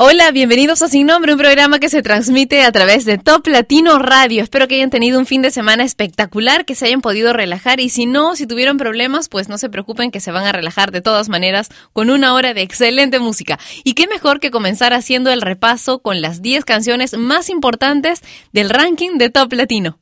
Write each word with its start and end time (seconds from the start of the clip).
Hola, 0.00 0.30
bienvenidos 0.30 0.80
a 0.82 0.88
Sin 0.88 1.08
Nombre, 1.08 1.32
un 1.32 1.40
programa 1.40 1.80
que 1.80 1.88
se 1.88 2.02
transmite 2.02 2.62
a 2.62 2.70
través 2.70 3.04
de 3.04 3.18
Top 3.18 3.44
Latino 3.48 3.98
Radio. 3.98 4.44
Espero 4.44 4.68
que 4.68 4.76
hayan 4.76 4.90
tenido 4.90 5.18
un 5.18 5.26
fin 5.26 5.42
de 5.42 5.50
semana 5.50 5.82
espectacular, 5.82 6.64
que 6.64 6.76
se 6.76 6.86
hayan 6.86 7.00
podido 7.00 7.32
relajar 7.32 7.80
y 7.80 7.88
si 7.88 8.06
no, 8.06 8.36
si 8.36 8.46
tuvieron 8.46 8.76
problemas, 8.76 9.28
pues 9.28 9.48
no 9.48 9.58
se 9.58 9.68
preocupen 9.68 10.12
que 10.12 10.20
se 10.20 10.30
van 10.30 10.46
a 10.46 10.52
relajar 10.52 10.92
de 10.92 11.00
todas 11.00 11.28
maneras 11.28 11.68
con 11.92 12.10
una 12.10 12.34
hora 12.34 12.54
de 12.54 12.62
excelente 12.62 13.18
música. 13.18 13.58
Y 13.82 13.94
qué 13.94 14.06
mejor 14.06 14.38
que 14.38 14.52
comenzar 14.52 14.94
haciendo 14.94 15.32
el 15.32 15.42
repaso 15.42 15.98
con 15.98 16.20
las 16.22 16.42
10 16.42 16.64
canciones 16.64 17.18
más 17.18 17.50
importantes 17.50 18.20
del 18.52 18.70
ranking 18.70 19.18
de 19.18 19.30
Top 19.30 19.52
Latino. 19.52 19.98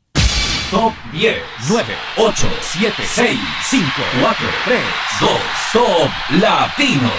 Top 0.70 0.92
10, 1.12 1.36
9, 1.70 1.84
8, 2.19 2.48
7, 2.60 2.94
6, 3.02 3.41
5, 3.70 3.86
4, 4.20 4.47
3, 4.66 4.78
2, 5.20 5.30
Top 5.72 6.10
Latino. 6.42 7.10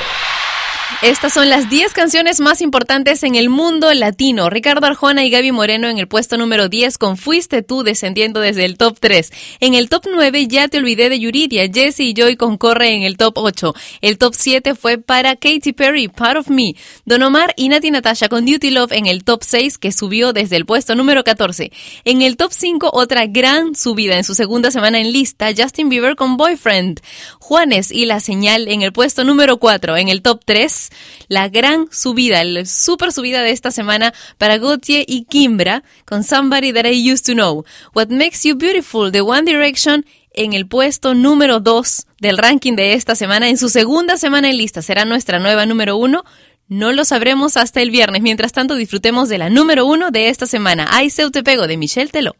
Estas 1.03 1.31
son 1.31 1.47
las 1.47 1.69
10 1.69 1.93
canciones 1.93 2.39
más 2.39 2.59
importantes 2.59 3.21
en 3.21 3.35
el 3.35 3.49
mundo 3.49 3.93
latino. 3.93 4.49
Ricardo 4.49 4.87
Arjona 4.87 5.23
y 5.23 5.29
Gaby 5.29 5.51
Moreno 5.51 5.87
en 5.89 5.99
el 5.99 6.07
puesto 6.07 6.39
número 6.39 6.69
10 6.69 6.97
con 6.97 7.17
Fuiste 7.17 7.61
tú 7.61 7.83
descendiendo 7.83 8.39
desde 8.39 8.65
el 8.65 8.79
top 8.79 8.97
3. 8.99 9.31
En 9.59 9.75
el 9.75 9.89
top 9.89 10.05
9 10.11 10.47
ya 10.47 10.67
te 10.69 10.79
olvidé 10.79 11.09
de 11.09 11.19
Yuridia. 11.19 11.69
Jesse 11.71 11.99
y 11.99 12.13
Joy 12.15 12.35
concorre 12.35 12.95
en 12.95 13.03
el 13.03 13.15
top 13.15 13.37
8. 13.37 13.75
El 14.01 14.17
top 14.17 14.33
7 14.35 14.73
fue 14.73 14.97
para 14.97 15.35
Katy 15.35 15.71
Perry, 15.73 16.07
Part 16.07 16.39
of 16.39 16.49
Me. 16.49 16.73
Don 17.05 17.21
Omar 17.21 17.53
y 17.57 17.69
Nati 17.69 17.91
Natasha 17.91 18.27
con 18.27 18.47
Duty 18.47 18.71
Love 18.71 18.93
en 18.93 19.05
el 19.05 19.23
top 19.23 19.43
6 19.43 19.77
que 19.77 19.91
subió 19.91 20.33
desde 20.33 20.55
el 20.55 20.65
puesto 20.65 20.95
número 20.95 21.23
14. 21.23 21.71
En 22.05 22.23
el 22.23 22.37
top 22.37 22.51
5 22.51 22.89
otra 22.91 23.27
gran 23.27 23.75
subida 23.75 24.17
en 24.17 24.23
su 24.23 24.33
segunda 24.33 24.71
semana 24.71 24.99
en 24.99 25.13
lista, 25.13 25.51
Justin 25.55 25.89
Bieber 25.89 26.15
con 26.15 26.37
Boyfriend. 26.37 27.01
Juanes 27.37 27.91
y 27.91 28.07
La 28.07 28.19
Señal 28.19 28.67
en 28.67 28.81
el 28.81 28.93
puesto 28.93 29.23
número 29.23 29.57
4. 29.57 29.95
En 29.97 30.09
el 30.09 30.23
top 30.23 30.41
3 30.43 30.86
la 31.27 31.49
gran 31.49 31.87
subida, 31.91 32.43
la 32.43 32.65
super 32.65 33.11
subida 33.11 33.41
de 33.41 33.51
esta 33.51 33.71
semana 33.71 34.13
para 34.37 34.57
Gautier 34.57 35.05
y 35.07 35.25
Kimbra 35.25 35.83
con 36.05 36.23
Somebody 36.23 36.73
That 36.73 36.85
I 36.85 37.11
Used 37.11 37.25
to 37.25 37.33
Know. 37.33 37.65
What 37.93 38.09
Makes 38.09 38.43
You 38.43 38.55
Beautiful 38.55 39.11
de 39.11 39.21
One 39.21 39.43
Direction 39.43 40.05
en 40.33 40.53
el 40.53 40.67
puesto 40.67 41.13
número 41.13 41.59
2 41.59 42.05
del 42.19 42.37
ranking 42.37 42.75
de 42.75 42.93
esta 42.93 43.15
semana. 43.15 43.49
En 43.49 43.57
su 43.57 43.69
segunda 43.69 44.17
semana 44.17 44.49
en 44.49 44.57
lista 44.57 44.81
será 44.81 45.03
nuestra 45.03 45.39
nueva 45.39 45.65
número 45.65 45.97
1. 45.97 46.23
No 46.69 46.91
lo 46.91 47.05
sabremos 47.05 47.57
hasta 47.57 47.81
el 47.81 47.91
viernes. 47.91 48.21
Mientras 48.21 48.51
tanto, 48.51 48.75
disfrutemos 48.75 49.29
de 49.29 49.37
la 49.37 49.49
número 49.49 49.85
1 49.85 50.11
de 50.11 50.29
esta 50.29 50.45
semana. 50.45 50.87
Ay, 50.91 51.09
se 51.09 51.29
te 51.31 51.43
pego 51.43 51.67
de 51.67 51.77
Michelle 51.77 52.09
Teló. 52.09 52.35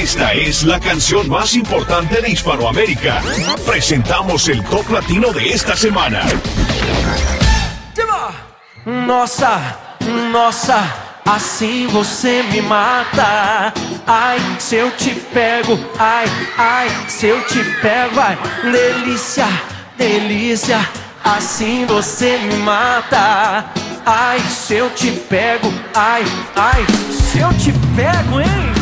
Esta 0.00 0.32
es 0.32 0.64
la 0.64 0.80
canción 0.80 1.28
más 1.28 1.54
importante 1.54 2.20
de 2.20 2.30
Hispanoamérica. 2.30 3.22
Presentamos 3.66 4.48
el 4.48 4.64
top 4.64 4.88
latino 4.90 5.32
de 5.32 5.52
esta 5.52 5.76
semana. 5.76 6.22
Nossa, 8.84 9.78
nossa, 10.32 10.82
assim 11.24 11.86
você 11.86 12.42
me 12.50 12.62
mata. 12.62 13.72
Ai, 14.06 14.40
se 14.58 14.76
eu 14.76 14.90
te 14.92 15.10
pego, 15.32 15.78
ai, 15.98 16.26
ai, 16.58 16.88
se 17.08 17.26
eu 17.26 17.40
te 17.44 17.62
pego, 17.80 18.18
ai, 18.18 18.36
delícia, 18.64 19.46
delícia, 19.96 20.80
assim 21.22 21.86
você 21.86 22.38
me 22.38 22.56
mata. 22.56 23.66
Ai, 24.04 24.40
se 24.40 24.74
eu 24.74 24.90
te 24.90 25.12
pego, 25.12 25.72
ai, 25.94 26.24
ai, 26.56 26.84
se 27.12 27.38
eu 27.38 27.52
te 27.54 27.72
pego, 27.94 28.40
hein? 28.40 28.81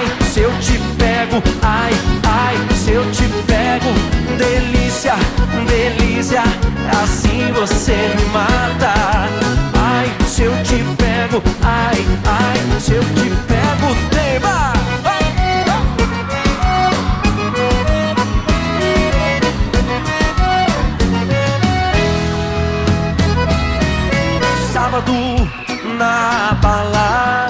Ai, 0.00 0.06
se 0.30 0.40
eu 0.40 0.50
te 0.60 0.78
pego, 0.96 1.42
ai, 1.60 1.92
ai, 2.24 2.56
se 2.74 2.92
eu 2.92 3.04
te 3.12 3.24
pego, 3.46 3.92
delícia, 4.38 5.12
delícia, 5.68 6.42
assim 7.02 7.52
você 7.52 7.92
me 8.16 8.24
mata. 8.32 8.94
Ai, 9.74 10.10
se 10.26 10.44
eu 10.44 10.52
te 10.62 10.82
pego, 10.96 11.42
ai, 11.60 12.02
ai, 12.24 12.80
se 12.80 12.94
eu 12.94 13.02
te 13.02 13.28
pego, 13.46 13.94
tema. 14.10 14.72
Sábado 24.72 25.12
na 25.98 26.56
balada, 26.62 27.49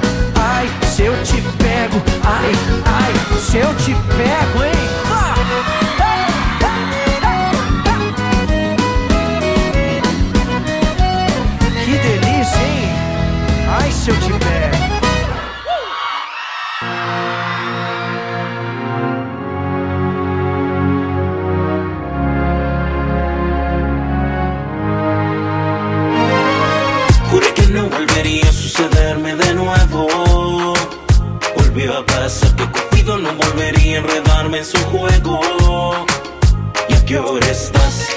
Se 1.01 1.07
eu 1.07 1.23
te 1.23 1.41
pego, 1.57 1.99
ai, 2.23 2.51
ai, 2.85 3.39
se 3.39 3.57
eu 3.57 3.73
te 3.73 3.95
pego, 4.15 4.63
hein? 4.63 4.71
Que 11.83 11.97
delícia, 11.97 12.61
hein? 12.61 12.89
Ai, 13.79 13.91
se 13.91 14.11
eu 14.11 14.15
te 14.19 14.29
pego. 14.31 14.90
volvería 33.45 33.97
a 33.97 33.99
enredarme 33.99 34.59
en 34.59 34.65
su 34.65 34.77
juego. 34.85 35.39
¿Y 36.89 36.93
a 36.93 37.05
qué 37.05 37.19
hora 37.19 37.47
estás? 37.47 38.10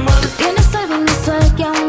amor. 0.00 0.26
Tienes 0.36 0.74
algo 0.74 0.94
inusual 0.96 1.54
que 1.56 1.64
aún 1.64 1.79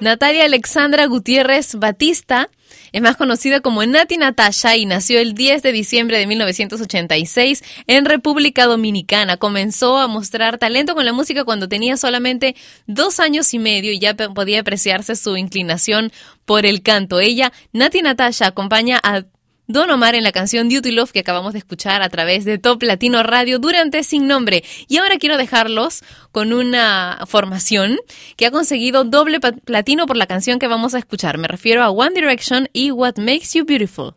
Natalia 0.00 0.46
Alexandra 0.46 1.06
Gutiérrez 1.06 1.74
Batista 1.74 2.48
es 2.92 3.02
más 3.02 3.16
conocida 3.16 3.60
como 3.60 3.84
Nati 3.84 4.16
Natasha 4.16 4.76
y 4.76 4.86
nació 4.86 5.20
el 5.20 5.34
10 5.34 5.62
de 5.62 5.72
diciembre 5.72 6.18
de 6.18 6.26
1986 6.26 7.62
en 7.86 8.04
República 8.06 8.64
Dominicana. 8.64 9.36
Comenzó 9.36 9.98
a 9.98 10.08
mostrar 10.08 10.56
talento 10.56 10.94
con 10.94 11.04
la 11.04 11.12
música 11.12 11.44
cuando 11.44 11.68
tenía 11.68 11.98
solamente 11.98 12.56
dos 12.86 13.20
años 13.20 13.52
y 13.52 13.58
medio 13.58 13.92
y 13.92 13.98
ya 13.98 14.14
podía 14.14 14.60
apreciarse 14.60 15.16
su 15.16 15.36
inclinación 15.36 16.12
por 16.46 16.64
el 16.64 16.82
canto. 16.82 17.20
Ella, 17.20 17.52
Nati 17.72 18.00
Natasha, 18.00 18.46
acompaña 18.46 18.98
a 19.02 19.24
Don 19.72 19.88
Omar 19.88 20.16
en 20.16 20.24
la 20.24 20.32
canción 20.32 20.68
Duty 20.68 20.90
Love 20.90 21.12
que 21.12 21.20
acabamos 21.20 21.52
de 21.52 21.60
escuchar 21.60 22.02
a 22.02 22.08
través 22.08 22.44
de 22.44 22.58
Top 22.58 22.82
Latino 22.82 23.22
Radio 23.22 23.60
durante 23.60 24.02
Sin 24.02 24.26
Nombre. 24.26 24.64
Y 24.88 24.96
ahora 24.96 25.16
quiero 25.18 25.36
dejarlos 25.36 26.02
con 26.32 26.52
una 26.52 27.20
formación 27.28 27.98
que 28.36 28.46
ha 28.46 28.50
conseguido 28.50 29.04
doble 29.04 29.38
platino 29.38 30.06
por 30.06 30.16
la 30.16 30.26
canción 30.26 30.58
que 30.58 30.66
vamos 30.66 30.94
a 30.94 30.98
escuchar. 30.98 31.38
Me 31.38 31.46
refiero 31.46 31.84
a 31.84 31.90
One 31.90 32.14
Direction 32.14 32.68
y 32.72 32.90
What 32.90 33.18
Makes 33.18 33.52
You 33.54 33.64
Beautiful. 33.64 34.14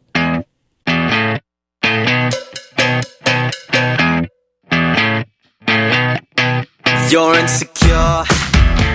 You're 7.11 7.39
insecure, 7.39 8.23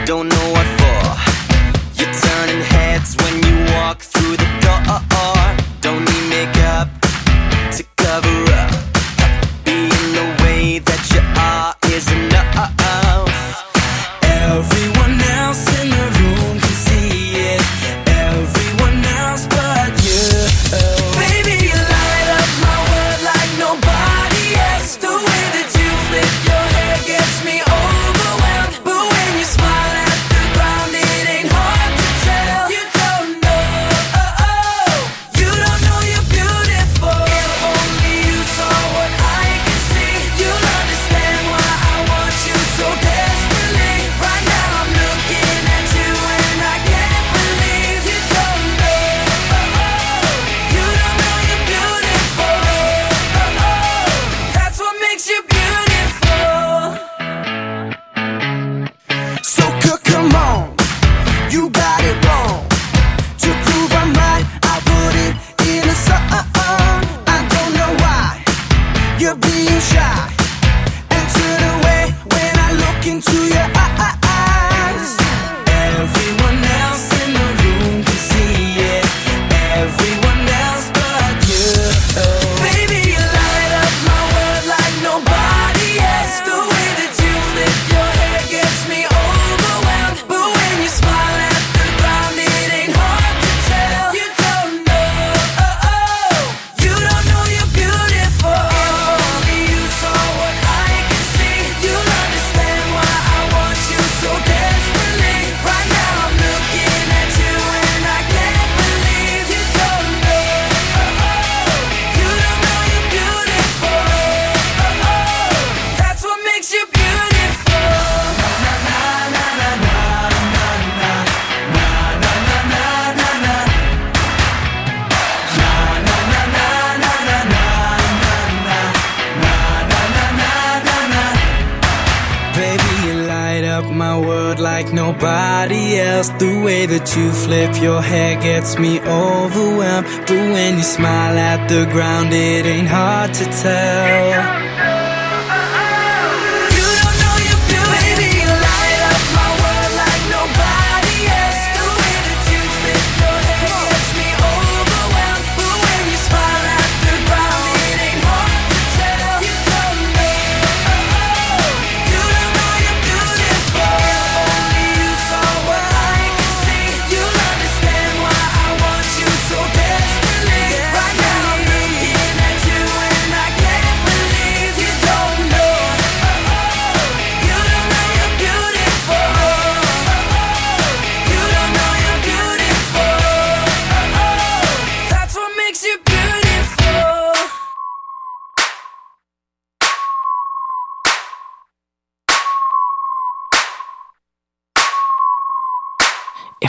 don't 0.07 0.29
know 0.29 0.53
what 0.53 0.67
for. 0.77 2.03
You're 2.03 2.13
turning 2.13 2.63
heads 2.65 3.17
when 3.23 3.43
you 3.45 3.73
walk 3.75 4.01
through 4.01 4.37
the 4.37 4.49
door. 4.61 4.98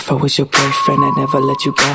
If 0.09 0.13
I 0.13 0.23
was 0.23 0.39
your 0.39 0.47
boyfriend, 0.47 1.05
I'd 1.05 1.17
never 1.17 1.39
let 1.39 1.63
you 1.65 1.71
go. 1.71 1.91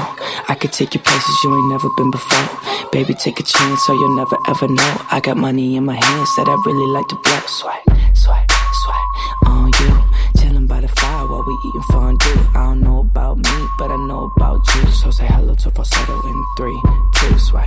I 0.46 0.54
could 0.54 0.72
take 0.72 0.94
you 0.94 1.00
places 1.00 1.34
you 1.42 1.50
ain't 1.52 1.68
never 1.68 1.88
been 1.96 2.12
before. 2.12 2.48
Baby, 2.92 3.12
take 3.12 3.40
a 3.40 3.42
chance 3.42 3.82
so 3.82 3.92
you'll 3.92 4.14
never 4.14 4.36
ever 4.46 4.68
know. 4.68 4.94
I 5.10 5.18
got 5.18 5.36
money 5.36 5.74
in 5.74 5.84
my 5.84 5.96
hands 5.96 6.30
that 6.36 6.46
I 6.46 6.54
really 6.64 6.92
like 6.94 7.08
to 7.08 7.16
blow. 7.16 7.40
Swag, 7.48 7.82
swag, 8.14 8.46
swag 8.84 9.06
on 9.46 9.66
you. 9.66 10.40
Chilling 10.40 10.68
by 10.68 10.80
the 10.80 10.86
fire 10.86 11.26
while 11.26 11.42
we 11.42 11.58
eating 11.66 11.82
fondue. 11.90 12.38
I 12.54 12.70
don't 12.70 12.82
know 12.82 13.00
about 13.00 13.38
me, 13.38 13.66
but 13.78 13.90
I 13.90 13.96
know 14.06 14.30
about 14.36 14.62
you. 14.76 14.86
So 14.92 15.10
say 15.10 15.26
hello 15.26 15.56
to 15.56 15.72
falsetto 15.72 16.14
in 16.22 16.44
three, 16.56 16.80
two, 17.18 17.36
swag. 17.40 17.66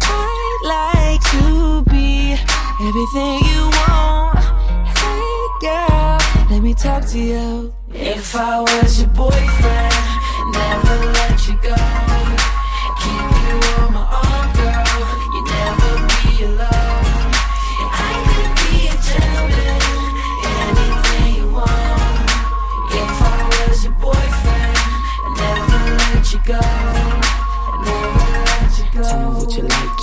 I'd 0.00 0.60
like 0.64 1.20
to 1.36 1.84
be 1.92 2.32
everything 2.80 3.44
you 3.44 3.68
want. 3.76 4.40
Hey 4.88 5.36
girl, 5.60 6.15
let 6.50 6.60
me 6.62 6.74
talk 6.74 7.04
to 7.06 7.18
you. 7.18 7.74
If 7.92 8.34
I 8.34 8.60
was 8.60 9.00
your 9.00 9.10
boyfriend, 9.10 9.94
never 10.52 10.96
let 11.18 11.46
you 11.48 11.56
go. 11.62 11.76
Keep 13.02 13.30
you 13.44 13.56
on 13.76 13.92
my 13.92 14.04
arm, 14.24 14.48
girl. 14.56 14.86
You 15.34 15.42
never 15.56 15.92
be 16.12 16.44
alone. 16.44 17.32
I 17.92 18.12
could 18.30 18.52
be 18.62 18.88
a 18.88 18.96
gentleman, 19.08 19.82
anything 20.62 21.28
you 21.36 21.46
want. 21.52 22.30
If 23.02 23.14
I 23.22 23.68
was 23.68 23.84
your 23.84 23.94
boyfriend, 23.94 24.78
never 25.36 25.80
let 25.98 26.32
you 26.32 26.40
go. 26.44 26.85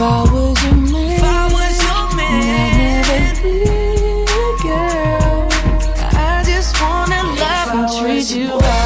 If 0.00 0.06
I 0.06 0.22
was 0.32 0.64
your 0.64 0.74
man, 0.76 1.10
if 1.12 1.22
I 1.22 1.44
was 1.52 1.76
your 1.84 2.16
man, 2.16 3.04
I'd 3.04 3.36
never 3.36 4.24
girl. 4.62 5.48
I 6.16 6.42
just 6.42 6.80
wanna 6.80 7.22
love 7.38 7.74
and 7.74 7.86
treat 8.00 8.34
you 8.34 8.48
right. 8.48 8.79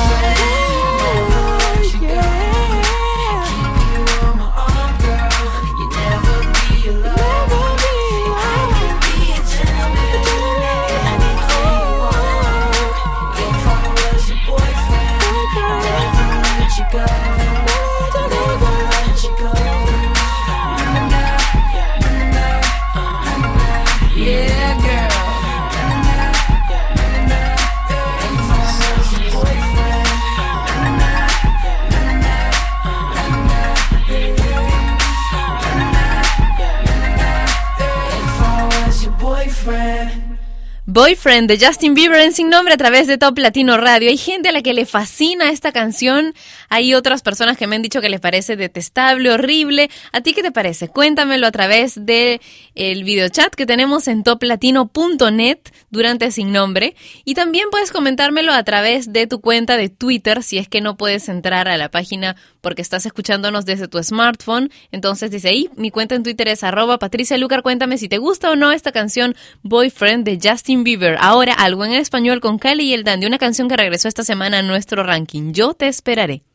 Boyfriend 40.94 41.50
de 41.50 41.58
Justin 41.58 41.94
Bieber 41.94 42.20
en 42.20 42.32
Sin 42.32 42.48
Nombre 42.48 42.72
a 42.72 42.76
través 42.76 43.08
de 43.08 43.18
Top 43.18 43.36
Latino 43.38 43.76
Radio. 43.76 44.10
Hay 44.10 44.16
gente 44.16 44.50
a 44.50 44.52
la 44.52 44.62
que 44.62 44.72
le 44.72 44.86
fascina 44.86 45.50
esta 45.50 45.72
canción. 45.72 46.34
Hay 46.74 46.92
otras 46.92 47.22
personas 47.22 47.56
que 47.56 47.68
me 47.68 47.76
han 47.76 47.82
dicho 47.82 48.00
que 48.00 48.08
les 48.08 48.18
parece 48.18 48.56
detestable, 48.56 49.30
horrible. 49.30 49.90
¿A 50.10 50.22
ti 50.22 50.32
qué 50.32 50.42
te 50.42 50.50
parece? 50.50 50.88
Cuéntamelo 50.88 51.46
a 51.46 51.52
través 51.52 52.04
de 52.04 52.40
el 52.74 53.04
videochat 53.04 53.54
que 53.54 53.64
tenemos 53.64 54.08
en 54.08 54.24
toplatino.net 54.24 55.58
durante 55.90 56.32
Sin 56.32 56.50
Nombre. 56.50 56.96
Y 57.24 57.34
también 57.34 57.66
puedes 57.70 57.92
comentármelo 57.92 58.52
a 58.52 58.64
través 58.64 59.12
de 59.12 59.28
tu 59.28 59.40
cuenta 59.40 59.76
de 59.76 59.88
Twitter 59.88 60.42
si 60.42 60.58
es 60.58 60.66
que 60.66 60.80
no 60.80 60.96
puedes 60.96 61.28
entrar 61.28 61.68
a 61.68 61.76
la 61.76 61.92
página 61.92 62.34
porque 62.60 62.82
estás 62.82 63.06
escuchándonos 63.06 63.64
desde 63.66 63.86
tu 63.86 64.02
smartphone. 64.02 64.72
Entonces 64.90 65.30
dice 65.30 65.50
ahí, 65.50 65.70
mi 65.76 65.92
cuenta 65.92 66.16
en 66.16 66.24
Twitter 66.24 66.48
es 66.48 66.64
arroba 66.64 66.98
Patricia 66.98 67.38
Lucar. 67.38 67.62
Cuéntame 67.62 67.98
si 67.98 68.08
te 68.08 68.18
gusta 68.18 68.50
o 68.50 68.56
no 68.56 68.72
esta 68.72 68.90
canción 68.90 69.36
Boyfriend 69.62 70.24
de 70.24 70.40
Justin 70.42 70.82
Bieber. 70.82 71.18
Ahora 71.20 71.54
algo 71.54 71.84
en 71.84 71.92
español 71.92 72.40
con 72.40 72.58
Cali 72.58 72.82
y 72.86 72.94
el 72.94 73.04
Dandy, 73.04 73.26
una 73.26 73.38
canción 73.38 73.68
que 73.68 73.76
regresó 73.76 74.08
esta 74.08 74.24
semana 74.24 74.58
a 74.58 74.62
nuestro 74.62 75.04
ranking. 75.04 75.52
Yo 75.52 75.74
te 75.74 75.86
esperaré. 75.86 76.42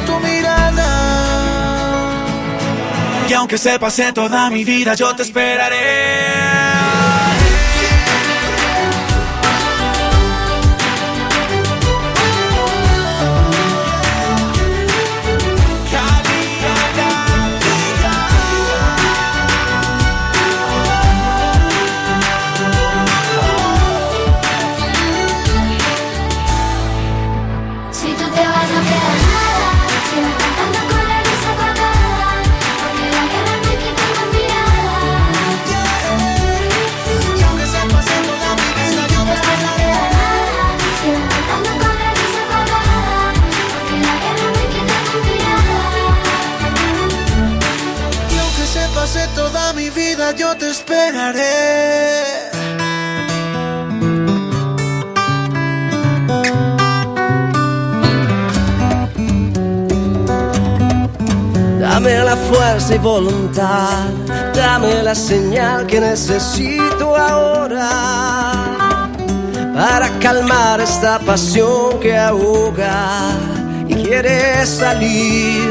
tu 0.00 0.18
mirada. 0.20 0.88
Y 3.28 3.32
aunque 3.34 3.58
se 3.58 3.78
pase 3.78 4.12
toda 4.12 4.50
mi 4.50 4.64
vida, 4.64 4.94
yo 4.94 5.14
te 5.16 5.22
esperaré. 5.22 6.51
Dame 61.80 62.18
la 62.18 62.36
fuerza 62.36 62.94
y 62.94 62.98
voluntad, 62.98 64.08
dame 64.54 65.02
la 65.02 65.14
señal 65.14 65.86
que 65.86 66.00
necesito 66.00 67.16
ahora 67.16 67.88
para 69.74 70.10
calmar 70.18 70.82
esta 70.82 71.18
pasión 71.18 71.98
que 72.00 72.18
ahoga 72.18 73.30
y 73.88 73.94
quiere 73.94 74.66
salir. 74.66 75.62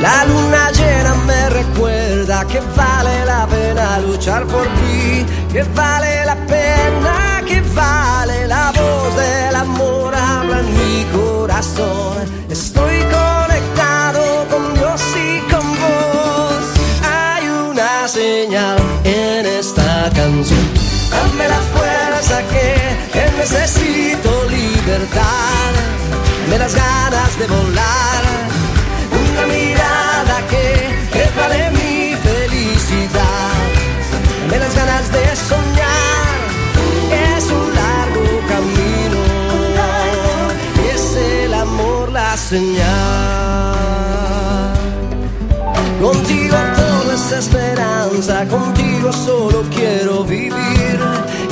La 0.00 0.24
luna 0.26 0.70
llena 0.72 1.14
me 1.26 1.50
recuerda 1.50 2.13
que 2.24 2.60
vale 2.74 3.26
la 3.26 3.46
pena 3.46 3.98
luchar 3.98 4.46
por 4.46 4.62
ti, 4.62 5.26
que 5.52 5.62
vale 5.74 6.24
la 6.24 6.34
pena, 6.46 7.42
que 7.46 7.60
vale 7.74 8.48
la 8.48 8.72
voz 8.72 9.14
del 9.14 9.54
amor 9.54 10.14
habla 10.14 10.60
en 10.60 10.72
mi 10.72 11.04
corazón. 11.12 12.16
Estoy 12.48 12.96
conectado 13.00 14.46
con 14.50 14.72
Dios 14.72 15.02
y 15.16 15.52
con 15.52 15.66
vos. 15.82 16.64
Hay 17.02 17.46
una 17.46 18.08
señal 18.08 18.78
en 19.04 19.44
esta 19.44 20.10
canción. 20.14 20.66
Dame 21.10 21.46
la 21.46 21.60
fuerza 21.74 22.40
que, 22.52 23.10
que 23.12 23.36
necesito 23.36 24.30
libertad. 24.48 25.72
Dame 26.44 26.58
las 26.58 26.74
ganas 26.74 27.38
de 27.38 27.46
volar. 27.48 28.43
De 35.02 35.36
soñar. 35.36 36.38
Es 37.36 37.44
un 37.50 37.74
largo 37.74 38.26
camino. 38.48 39.18
Es 40.94 41.16
el 41.16 41.52
amor 41.52 42.12
la 42.12 42.36
señal. 42.36 43.74
Contigo 46.00 46.56
todo 46.76 47.12
es 47.12 47.32
esperanza, 47.32 48.46
contigo 48.46 49.12
solo 49.12 49.64
quiero 49.74 50.22
vivir. 50.24 50.98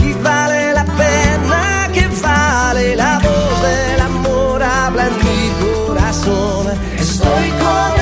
Y 0.07 0.13
vale 0.23 0.73
la 0.75 0.85
pena 0.85 1.89
que 1.93 2.07
vale 2.23 2.95
la 2.95 3.19
voz 3.19 3.63
del 3.63 4.01
amor, 4.01 4.63
habla 4.63 5.09
en 5.09 5.17
mi 5.19 5.51
corazón. 5.87 6.67
Estoy 6.97 7.51
conectado 7.51 8.02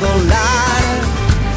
volar. 0.00 0.84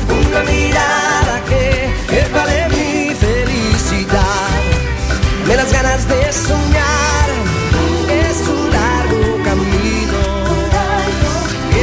Una 0.09 0.41
mirada 0.43 1.33
que, 1.49 1.93
que 2.09 2.21
vale 2.33 2.67
mi 2.69 3.15
felicidad. 3.15 4.49
Dame 5.41 5.55
las 5.55 5.71
ganas 5.73 6.07
de 6.07 6.33
soñar. 6.33 7.29
Es 8.09 8.47
un 8.47 8.71
largo 8.71 9.43
camino. 9.43 10.21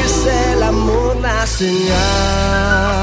Es 0.04 0.26
el 0.26 0.62
amor 0.62 1.16
la 1.16 1.46
señal. 1.46 2.97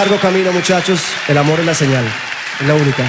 Largo 0.00 0.16
camino, 0.16 0.50
muchachos. 0.50 1.02
El 1.28 1.36
amor 1.36 1.60
es 1.60 1.66
la 1.66 1.74
señal. 1.74 2.02
Es 2.58 2.66
la 2.66 2.72
única. 2.72 3.04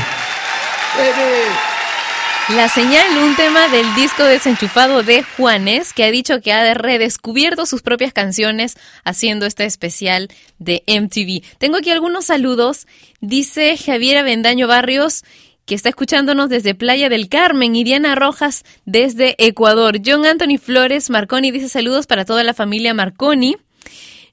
La 2.50 2.68
señal, 2.68 3.06
un 3.18 3.34
tema 3.38 3.70
del 3.70 3.96
disco 3.96 4.26
desenchufado 4.26 5.02
de 5.02 5.24
Juanes, 5.24 5.94
que 5.94 6.04
ha 6.04 6.12
dicho 6.12 6.42
que 6.42 6.52
ha 6.52 6.74
redescubierto 6.74 7.66
sus 7.66 7.82
propias 7.82 8.12
canciones 8.12 8.76
haciendo 9.06 9.46
este 9.46 9.64
especial 9.64 10.28
de 10.60 10.84
MTV. 10.86 11.58
Tengo 11.60 11.78
aquí 11.78 11.92
algunos 11.92 12.26
saludos. 12.26 12.88
Dice 13.22 13.78
Javier 13.78 14.18
Avendaño 14.18 14.68
Barrios 14.68 15.24
que 15.66 15.76
está 15.76 15.88
escuchándonos 15.88 16.50
desde 16.50 16.76
Playa 16.76 17.08
del 17.08 17.30
Carmen 17.30 17.74
y 17.74 17.86
Diana 17.86 18.16
Rojas 18.16 18.66
desde 18.84 19.36
Ecuador. 19.38 20.00
John 20.06 20.26
Anthony 20.26 20.58
Flores 20.62 21.10
Marconi 21.10 21.52
dice 21.52 21.70
saludos 21.70 22.06
para 22.06 22.26
toda 22.26 22.44
la 22.44 22.54
familia 22.54 22.94
Marconi. 22.94 23.56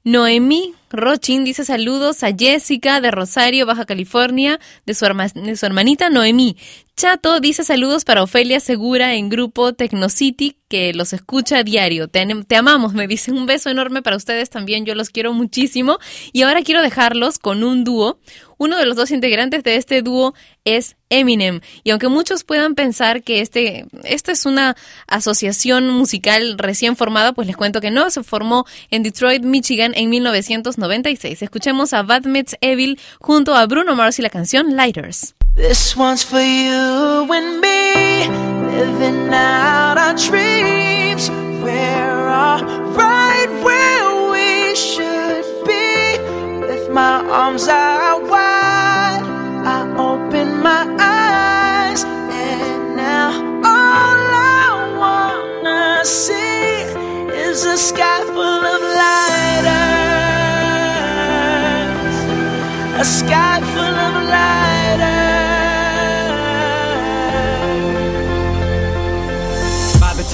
Noemí 0.03 0.73
Rochin 0.89 1.43
dice 1.43 1.65
saludos 1.65 2.23
a 2.23 2.31
Jessica 2.37 3.01
de 3.01 3.11
Rosario, 3.11 3.65
Baja 3.65 3.85
California, 3.85 4.59
de 4.85 4.93
su, 4.93 5.05
de 5.05 5.55
su 5.55 5.65
hermanita 5.65 6.09
Noemí. 6.09 6.57
Chato 6.99 7.39
dice 7.39 7.63
saludos 7.63 8.03
para 8.03 8.23
Ofelia 8.23 8.59
Segura 8.59 9.13
en 9.13 9.29
grupo 9.29 9.71
Tecnocity, 9.71 10.57
que 10.67 10.93
los 10.93 11.13
escucha 11.13 11.59
a 11.59 11.63
diario. 11.63 12.09
Te, 12.09 12.27
te 12.45 12.55
amamos, 12.57 12.93
me 12.93 13.07
dice 13.07 13.31
un 13.31 13.45
beso 13.45 13.69
enorme 13.69 14.01
para 14.01 14.17
ustedes 14.17 14.49
también, 14.49 14.85
yo 14.85 14.95
los 14.95 15.09
quiero 15.09 15.31
muchísimo. 15.31 15.97
Y 16.33 16.41
ahora 16.41 16.61
quiero 16.61 16.81
dejarlos 16.81 17.39
con 17.39 17.63
un 17.63 17.85
dúo. 17.85 18.19
Uno 18.57 18.77
de 18.77 18.85
los 18.85 18.97
dos 18.97 19.11
integrantes 19.11 19.63
de 19.63 19.77
este 19.77 20.01
dúo 20.01 20.33
es 20.65 20.97
Eminem. 21.09 21.61
Y 21.85 21.91
aunque 21.91 22.09
muchos 22.09 22.43
puedan 22.43 22.75
pensar 22.75 23.23
que 23.23 23.39
este, 23.39 23.85
esta 24.03 24.33
es 24.33 24.45
una 24.45 24.75
asociación 25.07 25.87
musical 25.89 26.57
recién 26.57 26.97
formada, 26.97 27.31
pues 27.31 27.47
les 27.47 27.55
cuento 27.55 27.79
que 27.79 27.91
no, 27.91 28.11
se 28.11 28.23
formó 28.23 28.65
en 28.91 29.03
Detroit, 29.03 29.43
Michigan 29.43 29.93
en 29.95 30.09
1996. 30.79 31.41
Escuchemos 31.43 31.93
a 31.93 32.03
Bad 32.03 32.25
Meets 32.25 32.55
Evil 32.61 32.99
junto 33.19 33.53
a 33.55 33.65
Bruno 33.67 33.95
Mars 33.95 34.19
y 34.19 34.21
la 34.21 34.29
canción 34.29 34.75
Lighters. 34.75 35.35
This 35.55 35.95
one's 35.97 36.23
for 36.23 36.39
you 36.39 37.27
and 37.33 37.59
me, 37.59 38.27
living 38.71 39.33
out 39.33 39.97
our 39.97 40.13
dreams. 40.15 41.29
We're 41.61 42.29
all 42.29 42.63
right 42.93 43.49
where 43.61 44.31
we 44.31 44.73
should 44.75 45.43
be. 45.65 46.17
With 46.65 46.89
my 46.91 47.25
arms 47.29 47.67
out 47.67 48.21
wide, 48.29 49.23
I 49.65 49.83
open 49.97 50.61
my 50.61 50.85
eyes, 50.97 52.05
and 52.05 52.95
now 52.95 53.31
all 53.65 54.17
I 54.31 54.95
wanna 54.97 56.05
see 56.05 56.85
is 57.35 57.65
a 57.65 57.77
sky 57.77 58.21
full 58.27 58.65
of 58.65 58.81
lighters. 58.81 59.88
A 62.99 63.05
sky 63.05 63.61
full 63.61 63.95
of 64.05 64.29
lighters. 64.29 64.68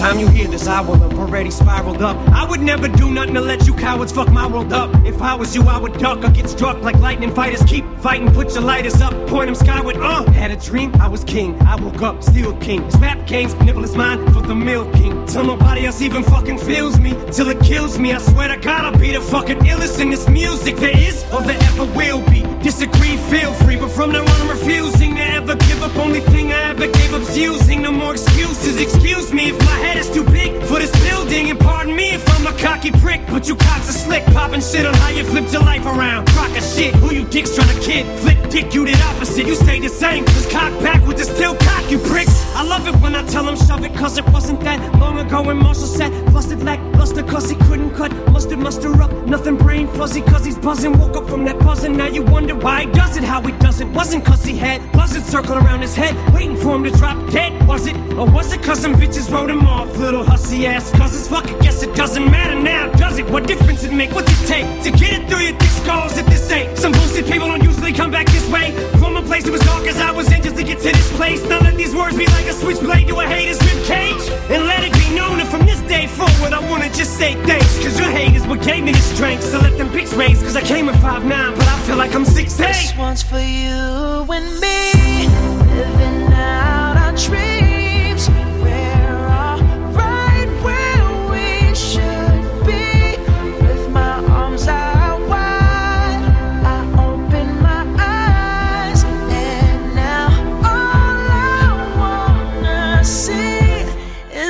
Time 0.05 0.19
you 0.19 0.27
hear 0.27 0.47
this, 0.47 0.67
I 0.67 0.81
will 0.81 0.97
have 0.97 1.17
already 1.17 1.49
spiraled 1.49 2.01
up. 2.03 2.15
I 2.29 2.47
would 2.47 2.61
never 2.61 2.87
do 2.87 3.09
nothing 3.09 3.33
to 3.33 3.41
let 3.41 3.65
you 3.65 3.73
cowards 3.73 4.11
fuck 4.11 4.29
my 4.31 4.45
world 4.45 4.71
up. 4.71 4.93
If 5.03 5.19
I 5.19 5.33
was 5.33 5.55
you, 5.55 5.63
I 5.63 5.79
would 5.79 5.97
duck 5.97 6.23
or 6.23 6.29
get 6.29 6.47
struck 6.47 6.79
like 6.83 6.99
lightning 6.99 7.33
fighters. 7.33 7.63
Keep 7.63 7.85
fighting, 8.01 8.31
put 8.31 8.53
your 8.53 8.61
lighters 8.61 9.01
up, 9.01 9.13
point 9.27 9.47
them 9.47 9.55
skyward. 9.55 9.97
Uh, 9.97 10.23
had 10.31 10.51
a 10.51 10.57
dream, 10.57 10.93
I 11.01 11.07
was 11.07 11.23
king. 11.23 11.59
I 11.61 11.75
woke 11.75 12.03
up, 12.03 12.23
still 12.23 12.55
king. 12.57 12.85
This 12.85 12.97
rap 12.97 13.25
game's 13.25 13.55
nibble 13.65 13.83
is 13.83 13.95
mine 13.95 14.31
for 14.31 14.41
the 14.41 14.53
milk 14.53 14.93
king. 14.93 15.25
Till 15.25 15.43
nobody 15.43 15.87
else 15.87 16.01
even 16.01 16.21
fucking 16.23 16.59
feels 16.59 16.99
me, 16.99 17.11
till 17.31 17.49
it 17.49 17.59
kills 17.61 17.97
me. 17.97 18.13
I 18.13 18.19
swear 18.19 18.49
to 18.49 18.57
God, 18.57 18.85
I'll 18.85 18.99
be 18.99 19.11
the 19.11 19.21
fucking 19.21 19.59
illest 19.59 19.99
in 19.99 20.11
this 20.11 20.29
music 20.29 20.75
there 20.75 20.95
is 20.95 21.23
or 21.33 21.41
there 21.41 21.57
ever 21.61 21.85
will 21.97 22.21
be. 22.29 22.41
Disagree, 22.61 23.17
feel 23.33 23.53
free, 23.53 23.75
but 23.75 23.89
from 23.89 24.11
now 24.11 24.21
on, 24.21 24.41
I'm 24.41 24.49
refusing 24.49 25.15
to 25.15 25.21
ever 25.21 25.55
give 25.55 25.81
up. 25.81 25.95
Only 25.97 26.19
thing 26.19 26.51
I 26.51 26.69
ever 26.71 26.87
gave 26.87 27.13
up's 27.13 27.37
using. 27.37 27.81
No 27.81 27.91
more 27.91 28.13
excuses. 28.13 28.79
Excuse 28.79 29.31
me 29.33 29.49
if 29.49 29.59
my 29.59 29.77
head 29.85 29.94
is 29.95 30.10
too 30.10 30.23
big 30.25 30.51
for 30.63 30.79
this 30.79 30.91
building, 31.08 31.49
and 31.49 31.60
pardon 31.60 31.95
me 31.95 32.13
if 32.13 32.23
I'm 32.36 32.47
a 32.47 32.58
cocky 32.60 32.91
prick. 32.91 33.21
But 33.27 33.47
you 33.47 33.55
cocks 33.55 33.89
are 33.89 33.99
slick, 34.05 34.25
popping 34.27 34.62
shit 34.62 34.86
on 34.86 34.93
how 34.95 35.10
you 35.10 35.23
flipped 35.23 35.51
your 35.53 35.62
life 35.63 35.86
around. 35.86 36.27
Crock 36.29 36.55
of 36.58 36.63
shit, 36.63 36.93
who 36.95 37.13
you 37.13 37.25
dicks 37.25 37.55
trying 37.55 37.73
to 37.75 37.81
kid? 37.81 38.05
Flip 38.19 38.49
dick, 38.49 38.73
you 38.73 38.86
did 38.86 38.99
opposite. 39.01 39.47
You 39.47 39.55
stay 39.55 39.79
the 39.79 39.89
same, 39.89 40.25
just 40.25 40.51
cock 40.51 40.71
back 40.81 41.05
with 41.08 41.17
the 41.17 41.25
still 41.25 41.55
cock, 41.55 41.91
you 41.91 41.99
pricks. 41.99 42.43
I 42.55 42.63
love 42.63 42.88
it 42.88 42.95
when 43.01 43.15
I 43.15 43.23
tell 43.27 43.43
them 43.43 43.55
shove 43.55 43.84
it, 43.84 43.93
cause 43.95 44.17
it 44.17 44.25
wasn't 44.29 44.62
that 44.62 44.79
long 44.99 45.19
ago 45.19 45.41
when 45.41 45.58
Marshall 45.58 45.88
said, 45.88 46.12
busted 46.34 46.63
lack, 46.63 46.79
luster, 46.95 47.23
cause 47.23 47.49
he 47.49 47.55
couldn't 47.67 47.93
cut. 47.95 48.12
Mustard, 48.31 48.60
muster 48.60 48.91
up, 49.01 49.12
nothing 49.27 49.58
brain 49.58 49.88
fuzzy, 49.88 50.21
cause 50.21 50.45
he's 50.45 50.58
buzzing. 50.58 50.97
Woke 50.97 51.17
up 51.17 51.29
from 51.29 51.45
that 51.45 51.60
buzzing, 51.60 51.95
now 51.97 52.08
you 52.08 52.23
wonder 52.23 52.55
why 52.55 52.86
he 52.86 52.91
does 52.91 53.17
it, 53.17 53.23
how 53.23 53.41
he 53.41 53.51
does 53.53 53.81
it. 53.81 53.88
Wasn't 53.89 54.25
cause 54.25 54.43
he 54.43 54.58
had 54.58 54.79
buzzards 54.91 55.25
circling 55.27 55.60
around 55.60 55.81
his 55.81 55.95
head, 55.95 56.15
waiting 56.34 56.58
for 56.58 56.75
him 56.75 56.84
to 56.84 56.91
drop 56.91 57.17
dead. 57.31 57.51
Was 57.67 57.88
it? 57.88 57.95
Or 58.13 58.25
was 58.29 58.53
it 58.53 58.63
cause 58.63 58.79
some 58.79 58.95
bitches 58.95 59.29
wrote 59.31 59.49
him 59.49 59.65
off? 59.65 59.85
Little 59.98 60.24
hussy 60.24 60.67
ass 60.67 60.91
cousins, 60.91 61.28
fuck 61.28 61.50
it, 61.50 61.60
guess 61.62 61.82
it 61.82 61.95
doesn't 61.95 62.26
matter 62.30 62.60
now, 62.60 62.91
does 62.93 63.17
it? 63.17 63.30
What 63.30 63.48
difference 63.48 63.84
it 63.84 63.93
make? 63.93 64.12
What's 64.12 64.30
it 64.30 64.48
take 64.48 64.84
to 64.84 64.91
get 64.91 65.13
it 65.13 65.30
through 65.30 65.39
your 65.39 65.58
thick 65.58 65.69
skulls 65.69 66.17
at 66.17 66.26
this 66.26 66.52
ain't? 66.52 66.78
Some 66.78 66.91
bullshit 66.91 67.26
people 67.26 67.48
don't 67.48 67.63
usually 67.63 67.93
come 67.93 68.12
back 68.12 68.28
this 68.28 68.48
way. 68.52 68.71
From 69.00 69.15
a 69.15 69.21
place 69.21 69.45
that 69.45 69.52
was 69.52 69.62
dark 69.62 69.88
as 69.88 69.98
I 69.98 70.12
was 70.12 70.32
in 70.32 70.43
just 70.43 70.58
to 70.58 70.63
get 70.63 70.80
to 70.80 70.91
this 70.91 71.12
place. 71.15 71.41
Now 71.48 71.60
let 71.60 71.76
these 71.76 71.95
words 71.95 72.17
be 72.17 72.26
like 72.28 72.45
a 72.45 72.54
switchblade 72.54 73.08
to 73.08 73.19
a 73.19 73.26
hater's 73.26 73.60
rib 73.63 73.84
cage. 73.86 74.30
And 74.52 74.67
let 74.67 74.84
it 74.84 74.93
be 74.93 75.15
known 75.15 75.38
that 75.39 75.48
from 75.48 75.65
this 75.65 75.82
day 75.82 76.08
forward, 76.08 76.54
I 76.54 76.60
wanna 76.69 76.89
just 76.93 77.17
say 77.17 77.34
thanks. 77.45 77.80
Cause 77.84 77.98
your 77.98 78.10
hate 78.10 78.36
is 78.36 78.45
what 78.45 78.62
gave 78.62 78.84
me 78.84 78.91
the 78.91 79.00
strength. 79.00 79.43
So 79.43 79.60
let 79.60 79.78
them 79.78 79.89
pics 79.89 80.13
raise. 80.13 80.43
Cause 80.43 80.56
I 80.56 80.62
came 80.62 80.89
at 80.89 80.95
5'9, 81.02 81.56
but 81.58 81.67
I 81.67 81.80
feel 81.88 81.98
like 81.98 82.13
I'm 82.13 82.26
6'8. 82.26 82.58
This 82.58 82.95
one's 82.98 83.24
for 83.24 83.39
you 83.39 84.28
and 84.38 84.60
me, 84.60 85.28
living 85.74 86.34
out 86.34 86.98
our 86.98 87.15
dreams. 87.15 87.64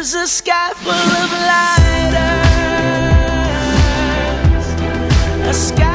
Is 0.06 0.14
a 0.14 0.28
sky 0.28 0.72
full 0.84 0.94
of 0.94 1.32
lighters. 1.50 2.46
A 5.50 5.54
sky 5.54 5.95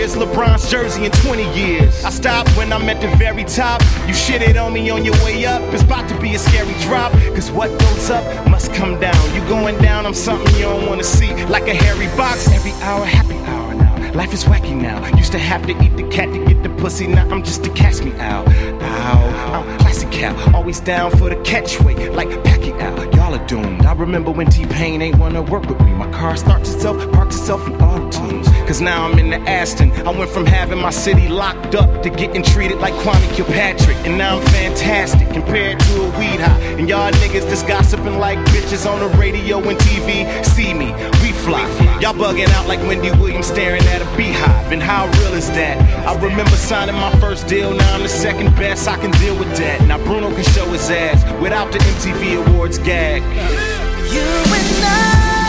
career's 0.01 0.15
LeBron's 0.15 0.69
jersey 0.69 1.05
in 1.05 1.11
20 1.11 1.43
years. 1.53 2.03
I 2.03 2.09
stop 2.09 2.47
when 2.57 2.73
I'm 2.73 2.89
at 2.89 3.01
the 3.01 3.15
very 3.17 3.43
top. 3.43 3.81
You 4.07 4.13
shit 4.15 4.41
it 4.41 4.57
on 4.57 4.73
me 4.73 4.89
on 4.89 5.05
your 5.05 5.13
way 5.23 5.45
up. 5.45 5.61
It's 5.73 5.83
about 5.83 6.09
to 6.09 6.19
be 6.19 6.33
a 6.33 6.39
scary 6.39 6.73
drop. 6.81 7.11
Cause 7.35 7.51
what 7.51 7.69
goes 7.79 8.09
up 8.09 8.49
must 8.49 8.73
come 8.73 8.99
down. 8.99 9.35
You 9.35 9.41
going 9.47 9.77
down, 9.77 10.07
I'm 10.07 10.15
something 10.15 10.53
you 10.55 10.63
don't 10.63 10.87
wanna 10.87 11.03
see. 11.03 11.31
Like 11.45 11.67
a 11.67 11.75
hairy 11.75 12.07
box, 12.17 12.47
every 12.47 12.71
hour, 12.81 13.05
happy 13.05 13.35
hour. 13.45 13.70
Life 14.13 14.33
is 14.33 14.43
wacky 14.43 14.75
now. 14.75 15.05
Used 15.15 15.31
to 15.31 15.39
have 15.39 15.65
to 15.67 15.71
eat 15.83 15.95
the 15.95 16.03
cat 16.09 16.31
to 16.33 16.45
get 16.45 16.61
the 16.63 16.69
pussy. 16.81 17.07
Now 17.07 17.29
I'm 17.29 17.43
just 17.43 17.65
a 17.65 17.69
catch 17.69 18.03
me 18.03 18.11
out. 18.19 18.45
Ow, 18.47 19.63
I'm 19.63 19.79
classic 19.79 20.11
cow. 20.11 20.35
Always 20.53 20.81
down 20.81 21.11
for 21.11 21.29
the 21.29 21.37
catchweight, 21.37 22.13
like 22.13 22.27
Pacquiao. 22.43 23.15
Y'all 23.15 23.33
are 23.33 23.47
doomed. 23.47 23.85
I 23.85 23.93
remember 23.93 24.31
when 24.31 24.47
T-Pain 24.47 25.01
ain't 25.01 25.17
wanna 25.17 25.41
work 25.41 25.65
with 25.67 25.79
me. 25.79 25.93
My 25.93 26.11
car 26.11 26.35
starts 26.35 26.73
itself, 26.73 26.97
parks 27.13 27.37
itself 27.37 27.65
in 27.67 27.75
auto 27.75 28.09
tunes. 28.09 28.49
Cause 28.67 28.81
now 28.81 29.05
I'm 29.07 29.17
in 29.17 29.29
the 29.29 29.39
Aston. 29.49 29.91
I 30.05 30.11
went 30.11 30.29
from 30.29 30.45
having 30.45 30.79
my 30.79 30.89
city 30.89 31.29
locked 31.29 31.75
up 31.75 32.03
to 32.03 32.09
getting 32.09 32.43
treated 32.43 32.79
like 32.79 32.93
Kwame 32.95 33.35
Kilpatrick. 33.35 33.97
And 34.05 34.17
now 34.17 34.39
I'm 34.39 34.45
fantastic 34.47 35.29
compared 35.29 35.79
to 35.79 36.03
a 36.03 36.19
weed 36.19 36.39
high. 36.39 36.59
And 36.77 36.89
y'all 36.89 37.11
niggas 37.11 37.49
just 37.49 37.65
gossiping 37.65 38.17
like 38.17 38.39
bitches 38.49 38.89
on 38.89 38.99
the 38.99 39.17
radio 39.17 39.57
and 39.57 39.77
TV. 39.79 40.45
See 40.45 40.73
me, 40.73 40.91
we 41.21 41.31
fly. 41.31 41.67
Y'all 42.01 42.13
bugging 42.13 42.49
out 42.49 42.67
like 42.67 42.79
Wendy 42.81 43.11
Williams 43.11 43.47
staring 43.47 43.83
at 43.83 44.00
a 44.01 44.17
beehive. 44.17 44.71
And 44.71 44.81
how 44.81 45.05
real 45.19 45.33
is 45.33 45.49
that? 45.51 45.77
I 46.05 46.13
remember 46.21 46.51
signing 46.51 46.95
my 46.95 47.11
first 47.19 47.47
deal, 47.47 47.73
now 47.73 47.95
I'm 47.95 48.03
the 48.03 48.09
second 48.09 48.55
best. 48.55 48.87
I 48.87 48.97
can 48.97 49.11
deal 49.11 49.37
with 49.37 49.55
that. 49.57 49.81
Now 49.87 49.97
Bruno 49.97 50.33
can 50.33 50.43
show 50.43 50.65
his 50.71 50.89
ass 50.89 51.23
without 51.41 51.71
the 51.71 51.79
MTV 51.79 52.47
Awards 52.47 52.77
gag. 52.79 53.21
You 54.11 54.21
and 54.21 54.85
I 54.85 55.40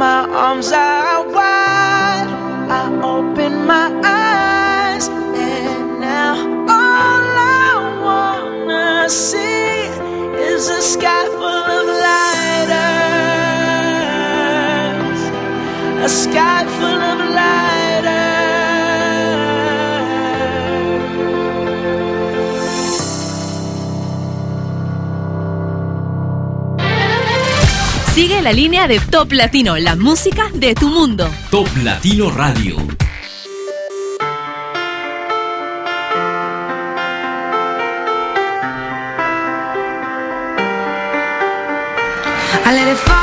my 0.00 0.26
arms 0.30 0.72
out 0.72 1.26
wide, 1.26 2.30
I 2.70 2.84
open 3.04 3.66
my 3.66 3.86
eyes, 4.02 5.08
and 5.08 6.00
now 6.00 6.36
all 6.78 7.22
I 7.66 8.00
wanna 8.06 9.10
see 9.10 9.90
is 10.52 10.70
a 10.70 10.80
sky 10.80 11.26
full 11.36 11.64
of 11.78 11.86
lighters. 12.06 12.80
A 16.06 16.08
sky 16.08 16.64
full 16.78 17.02
of 17.12 17.18
lighters. 17.34 17.69
Sigue 28.40 28.52
la 28.52 28.56
línea 28.56 28.88
de 28.88 28.98
Top 29.00 29.32
Latino, 29.32 29.76
la 29.76 29.96
música 29.96 30.48
de 30.54 30.74
tu 30.74 30.88
mundo. 30.88 31.30
Top 31.50 31.68
Latino 31.82 32.30
Radio. 32.30 32.76
I 42.64 42.72
let 42.72 42.90
it 42.90 42.96
fall, 42.96 43.19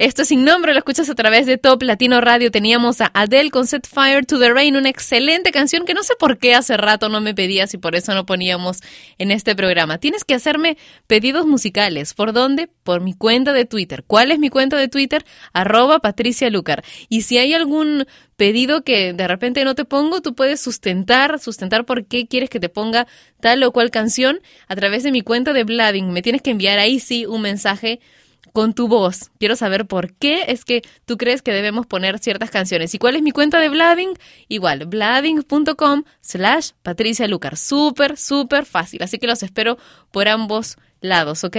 Esto 0.00 0.22
es 0.22 0.28
sin 0.28 0.46
nombre, 0.46 0.72
lo 0.72 0.78
escuchas 0.78 1.10
a 1.10 1.14
través 1.14 1.44
de 1.44 1.58
Top 1.58 1.82
Latino 1.82 2.22
Radio. 2.22 2.50
Teníamos 2.50 3.02
a 3.02 3.10
Adele 3.12 3.50
con 3.50 3.66
Set 3.66 3.86
Fire 3.86 4.24
to 4.24 4.38
the 4.38 4.48
Rain, 4.48 4.74
una 4.76 4.88
excelente 4.88 5.52
canción 5.52 5.84
que 5.84 5.92
no 5.92 6.02
sé 6.02 6.14
por 6.18 6.38
qué 6.38 6.54
hace 6.54 6.78
rato 6.78 7.10
no 7.10 7.20
me 7.20 7.34
pedías 7.34 7.74
y 7.74 7.76
por 7.76 7.94
eso 7.94 8.14
no 8.14 8.24
poníamos 8.24 8.78
en 9.18 9.30
este 9.30 9.54
programa. 9.54 9.98
Tienes 9.98 10.24
que 10.24 10.32
hacerme 10.32 10.78
pedidos 11.06 11.44
musicales. 11.44 12.14
¿Por 12.14 12.32
dónde? 12.32 12.70
Por 12.82 13.02
mi 13.02 13.12
cuenta 13.12 13.52
de 13.52 13.66
Twitter. 13.66 14.02
¿Cuál 14.06 14.30
es 14.30 14.38
mi 14.38 14.48
cuenta 14.48 14.78
de 14.78 14.88
Twitter? 14.88 15.22
Arroba 15.52 15.98
Patricia 15.98 16.48
Lucar. 16.48 16.82
Y 17.10 17.20
si 17.20 17.36
hay 17.36 17.52
algún 17.52 18.06
pedido 18.36 18.84
que 18.84 19.12
de 19.12 19.28
repente 19.28 19.66
no 19.66 19.74
te 19.74 19.84
pongo, 19.84 20.22
tú 20.22 20.34
puedes 20.34 20.62
sustentar, 20.62 21.38
sustentar 21.40 21.84
por 21.84 22.06
qué 22.06 22.26
quieres 22.26 22.48
que 22.48 22.58
te 22.58 22.70
ponga 22.70 23.06
tal 23.42 23.62
o 23.64 23.70
cual 23.70 23.90
canción 23.90 24.40
a 24.66 24.76
través 24.76 25.02
de 25.02 25.12
mi 25.12 25.20
cuenta 25.20 25.52
de 25.52 25.64
Bladding. 25.64 26.10
Me 26.10 26.22
tienes 26.22 26.40
que 26.40 26.52
enviar 26.52 26.78
ahí 26.78 27.00
sí 27.00 27.26
un 27.26 27.42
mensaje 27.42 28.00
con 28.52 28.74
tu 28.74 28.88
voz. 28.88 29.30
Quiero 29.38 29.56
saber 29.56 29.86
por 29.86 30.12
qué 30.14 30.44
es 30.48 30.64
que 30.64 30.82
tú 31.04 31.16
crees 31.16 31.42
que 31.42 31.52
debemos 31.52 31.86
poner 31.86 32.18
ciertas 32.18 32.50
canciones. 32.50 32.94
¿Y 32.94 32.98
cuál 32.98 33.16
es 33.16 33.22
mi 33.22 33.30
cuenta 33.30 33.60
de 33.60 33.68
Bladding? 33.68 34.18
Igual, 34.48 34.86
bladding.com 34.86 36.04
slash 36.20 36.70
Patricia 36.82 37.28
Lucar. 37.28 37.56
Súper, 37.56 38.16
súper 38.16 38.66
fácil. 38.66 39.02
Así 39.02 39.18
que 39.18 39.26
los 39.26 39.42
espero 39.42 39.78
por 40.10 40.28
ambos 40.28 40.76
lados, 41.00 41.44
¿ok? 41.44 41.56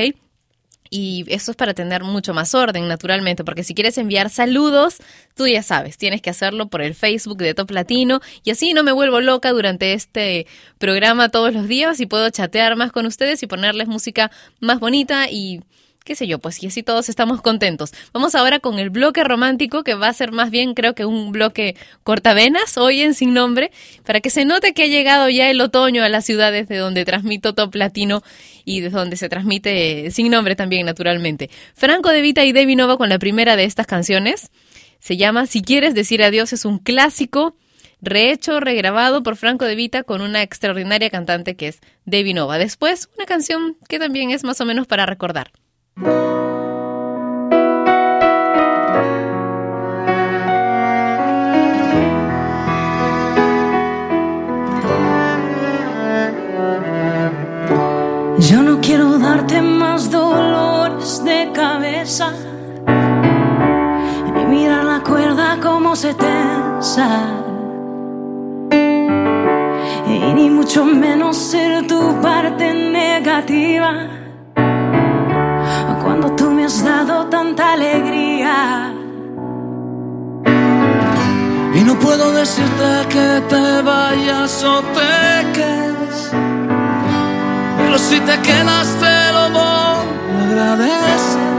Y 0.93 1.23
eso 1.29 1.51
es 1.51 1.57
para 1.57 1.73
tener 1.73 2.03
mucho 2.03 2.33
más 2.33 2.53
orden, 2.53 2.85
naturalmente, 2.89 3.45
porque 3.45 3.63
si 3.63 3.73
quieres 3.73 3.97
enviar 3.97 4.29
saludos, 4.29 4.97
tú 5.35 5.47
ya 5.47 5.63
sabes, 5.63 5.97
tienes 5.97 6.21
que 6.21 6.29
hacerlo 6.29 6.67
por 6.67 6.81
el 6.81 6.95
Facebook 6.95 7.37
de 7.37 7.53
Top 7.53 7.71
Latino 7.71 8.19
y 8.43 8.51
así 8.51 8.73
no 8.73 8.83
me 8.83 8.91
vuelvo 8.91 9.21
loca 9.21 9.53
durante 9.53 9.93
este 9.93 10.47
programa 10.79 11.29
todos 11.29 11.53
los 11.53 11.69
días 11.69 12.01
y 12.01 12.07
puedo 12.07 12.29
chatear 12.29 12.75
más 12.75 12.91
con 12.91 13.05
ustedes 13.05 13.41
y 13.41 13.47
ponerles 13.47 13.87
música 13.87 14.31
más 14.59 14.81
bonita 14.81 15.29
y 15.29 15.61
qué 16.03 16.15
sé 16.15 16.27
yo, 16.27 16.39
pues 16.39 16.61
y 16.63 16.67
así 16.67 16.83
todos 16.83 17.09
estamos 17.09 17.41
contentos. 17.41 17.91
Vamos 18.13 18.35
ahora 18.35 18.59
con 18.59 18.79
el 18.79 18.89
bloque 18.89 19.23
romántico, 19.23 19.83
que 19.83 19.93
va 19.93 20.07
a 20.07 20.13
ser 20.13 20.31
más 20.31 20.49
bien 20.49 20.73
creo 20.73 20.95
que 20.95 21.05
un 21.05 21.31
bloque 21.31 21.75
cortavenas, 22.03 22.77
hoy 22.77 23.01
en 23.01 23.13
Sin 23.13 23.33
Nombre, 23.33 23.71
para 24.05 24.19
que 24.19 24.29
se 24.29 24.45
note 24.45 24.73
que 24.73 24.83
ha 24.83 24.87
llegado 24.87 25.29
ya 25.29 25.49
el 25.49 25.61
otoño 25.61 26.03
a 26.03 26.09
las 26.09 26.25
ciudades 26.25 26.67
de 26.67 26.77
donde 26.77 27.05
transmito 27.05 27.53
Top 27.53 27.75
Latino 27.75 28.23
y 28.65 28.81
de 28.81 28.89
donde 28.89 29.15
se 29.15 29.29
transmite 29.29 30.11
Sin 30.11 30.29
Nombre 30.31 30.55
también, 30.55 30.85
naturalmente. 30.85 31.49
Franco 31.75 32.09
De 32.09 32.21
Vita 32.21 32.43
y 32.43 32.51
Debbie 32.51 32.75
Nova 32.75 32.97
con 32.97 33.09
la 33.09 33.19
primera 33.19 33.55
de 33.55 33.65
estas 33.65 33.87
canciones. 33.87 34.51
Se 34.99 35.17
llama 35.17 35.45
Si 35.45 35.61
quieres 35.61 35.95
decir 35.95 36.23
adiós, 36.23 36.53
es 36.53 36.65
un 36.65 36.79
clásico 36.79 37.55
rehecho, 38.01 38.59
regrabado 38.59 39.23
por 39.23 39.35
Franco 39.35 39.65
De 39.65 39.75
Vita 39.75 40.03
con 40.03 40.21
una 40.21 40.41
extraordinaria 40.41 41.09
cantante 41.09 41.55
que 41.55 41.67
es 41.69 41.79
Debbie 42.05 42.33
Nova. 42.33 42.57
Después, 42.57 43.09
una 43.15 43.25
canción 43.25 43.77
que 43.87 43.99
también 43.99 44.31
es 44.31 44.43
más 44.43 44.59
o 44.59 44.65
menos 44.65 44.87
para 44.87 45.05
recordar. 45.05 45.51
Yo 45.97 46.07
no 58.63 58.79
quiero 58.81 59.19
darte 59.19 59.61
más 59.61 60.09
dolores 60.09 61.23
de 61.23 61.51
cabeza, 61.53 62.31
ni 64.33 64.45
mirar 64.45 64.85
la 64.85 65.01
cuerda 65.01 65.59
como 65.61 65.95
se 65.95 66.13
tensa, 66.13 67.27
y 70.07 70.33
ni 70.33 70.49
mucho 70.49 70.85
menos 70.85 71.35
ser 71.37 71.85
tu 71.85 72.19
parte 72.21 72.73
negativa 72.73 74.20
cuando 76.03 76.31
tú 76.35 76.49
me 76.51 76.65
has 76.65 76.83
dado 76.83 77.27
tanta 77.27 77.73
alegría. 77.73 78.93
Y 81.73 81.83
no 81.83 81.95
puedo 81.99 82.31
decirte 82.31 83.07
que 83.09 83.41
te 83.49 83.81
vayas 83.81 84.63
o 84.63 84.81
te 84.97 85.51
quedes. 85.53 86.31
Pero 87.77 87.97
si 87.97 88.19
te 88.19 88.39
quedas 88.41 88.87
te 88.99 89.33
lo 89.33 89.49
voy 89.49 90.59
a. 90.59 91.50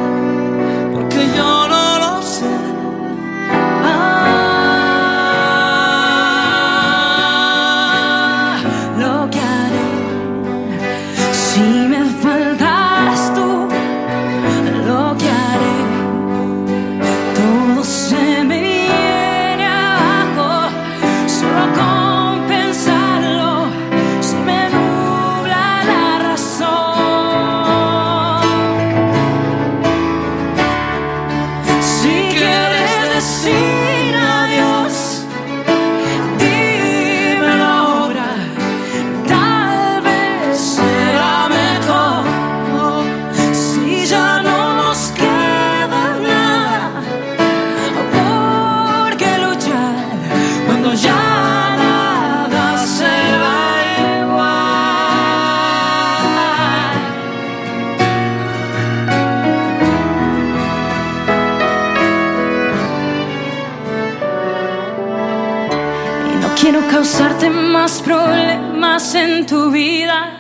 quiero 66.63 66.87
causarte 66.87 67.51
más 67.51 68.01
problemas 68.03 69.17
en 69.17 69.45
tu 69.47 69.73
vida 69.73 70.31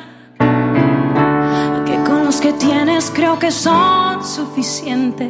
que 1.84 1.96
con 2.04 2.24
los 2.24 2.40
que 2.40 2.52
tienes 2.52 3.10
creo 3.12 3.40
que 3.40 3.50
son 3.50 4.24
suficientes. 4.24 5.28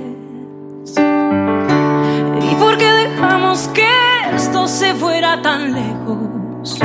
¿Y 2.43 2.55
por 2.57 2.77
qué 2.77 2.93
dejamos 3.05 3.69
que 3.69 3.89
esto 4.37 4.69
se 4.69 4.93
fuera 4.95 5.41
tan 5.41 5.73
lejos? 5.73 6.79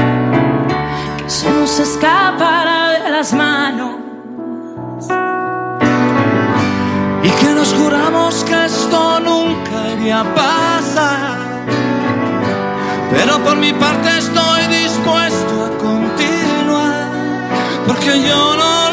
Que 1.18 1.30
se 1.30 1.52
nos 1.52 1.78
escapara 1.78 2.92
de 3.04 3.10
las 3.10 3.34
manos. 3.34 3.96
Y 7.24 7.30
que 7.30 7.50
nos 7.54 7.74
juramos 7.74 8.46
que 8.46 8.66
esto 8.68 9.20
nunca 9.20 9.92
iría 9.98 10.22
a 10.22 10.34
pasar. 10.34 11.47
Pero 13.12 13.40
por 13.44 13.58
mi 13.58 13.74
parte 13.74 14.18
estoy 14.18 14.68
dispuesto 14.68 15.66
a 15.66 15.78
continuar. 15.78 17.10
Porque 17.88 18.22
yo 18.28 18.56
no 18.56 18.87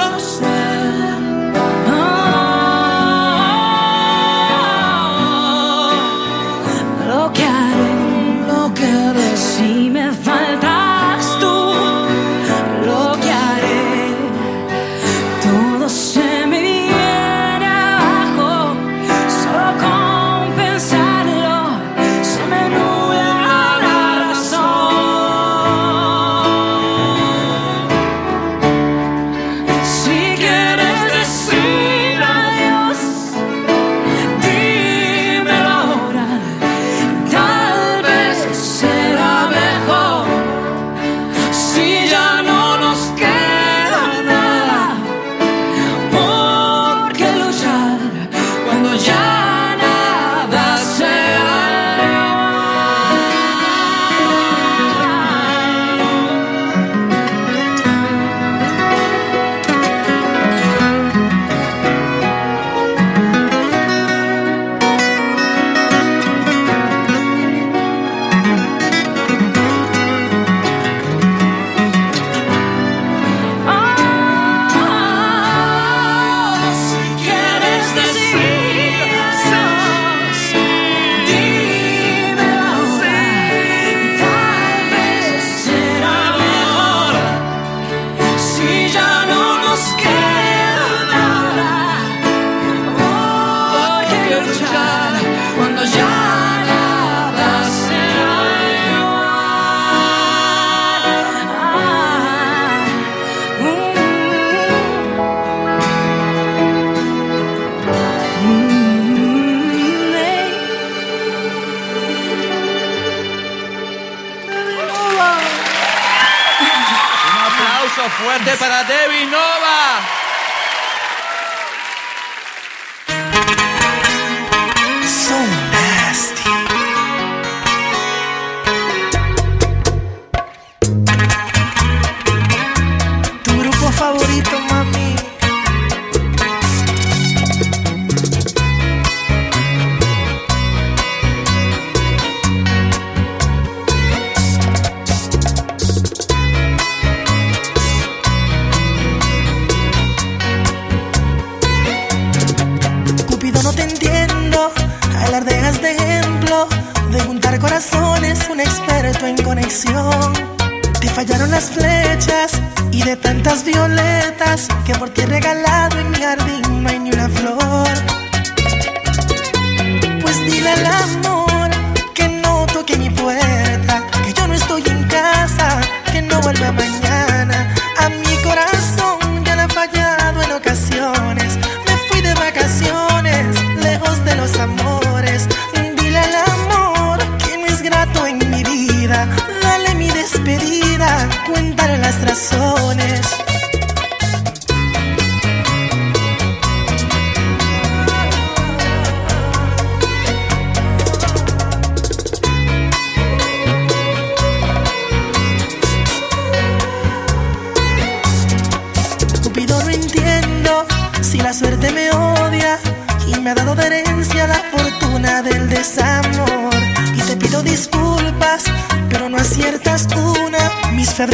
cuéntale 191.46 191.98
las 191.98 192.20
razones. 192.22 193.53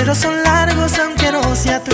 Febreros 0.00 0.18
son 0.18 0.42
largos 0.42 0.98
aunque 0.98 1.30
no 1.30 1.54
sea 1.54 1.84
tu. 1.84 1.90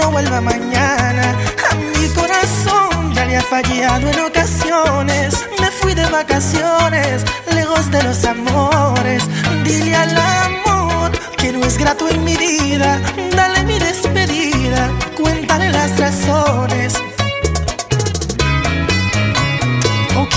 No 0.00 0.10
vuelva 0.10 0.40
mañana. 0.40 1.36
A 1.70 1.74
mi 1.74 2.08
corazón 2.08 3.12
ya 3.14 3.24
le 3.26 3.36
ha 3.36 3.42
fallado 3.42 4.08
en 4.08 4.20
ocasiones. 4.20 5.46
Me 5.60 5.70
fui 5.70 5.94
de 5.94 6.06
vacaciones, 6.06 7.24
lejos 7.54 7.90
de 7.90 8.02
los 8.02 8.24
amores. 8.24 9.22
Dile 9.64 9.94
al 9.94 10.16
amor 10.16 11.10
que 11.36 11.52
no 11.52 11.64
es 11.64 11.76
grato 11.78 12.08
en 12.08 12.24
mi 12.24 12.36
vida. 12.36 13.00
Dale 13.36 13.62
mi 13.64 13.78
despedida, 13.78 14.90
cuéntale 15.16 15.70
las 15.70 15.98
razones. 15.98 16.94
Ok, 20.16 20.36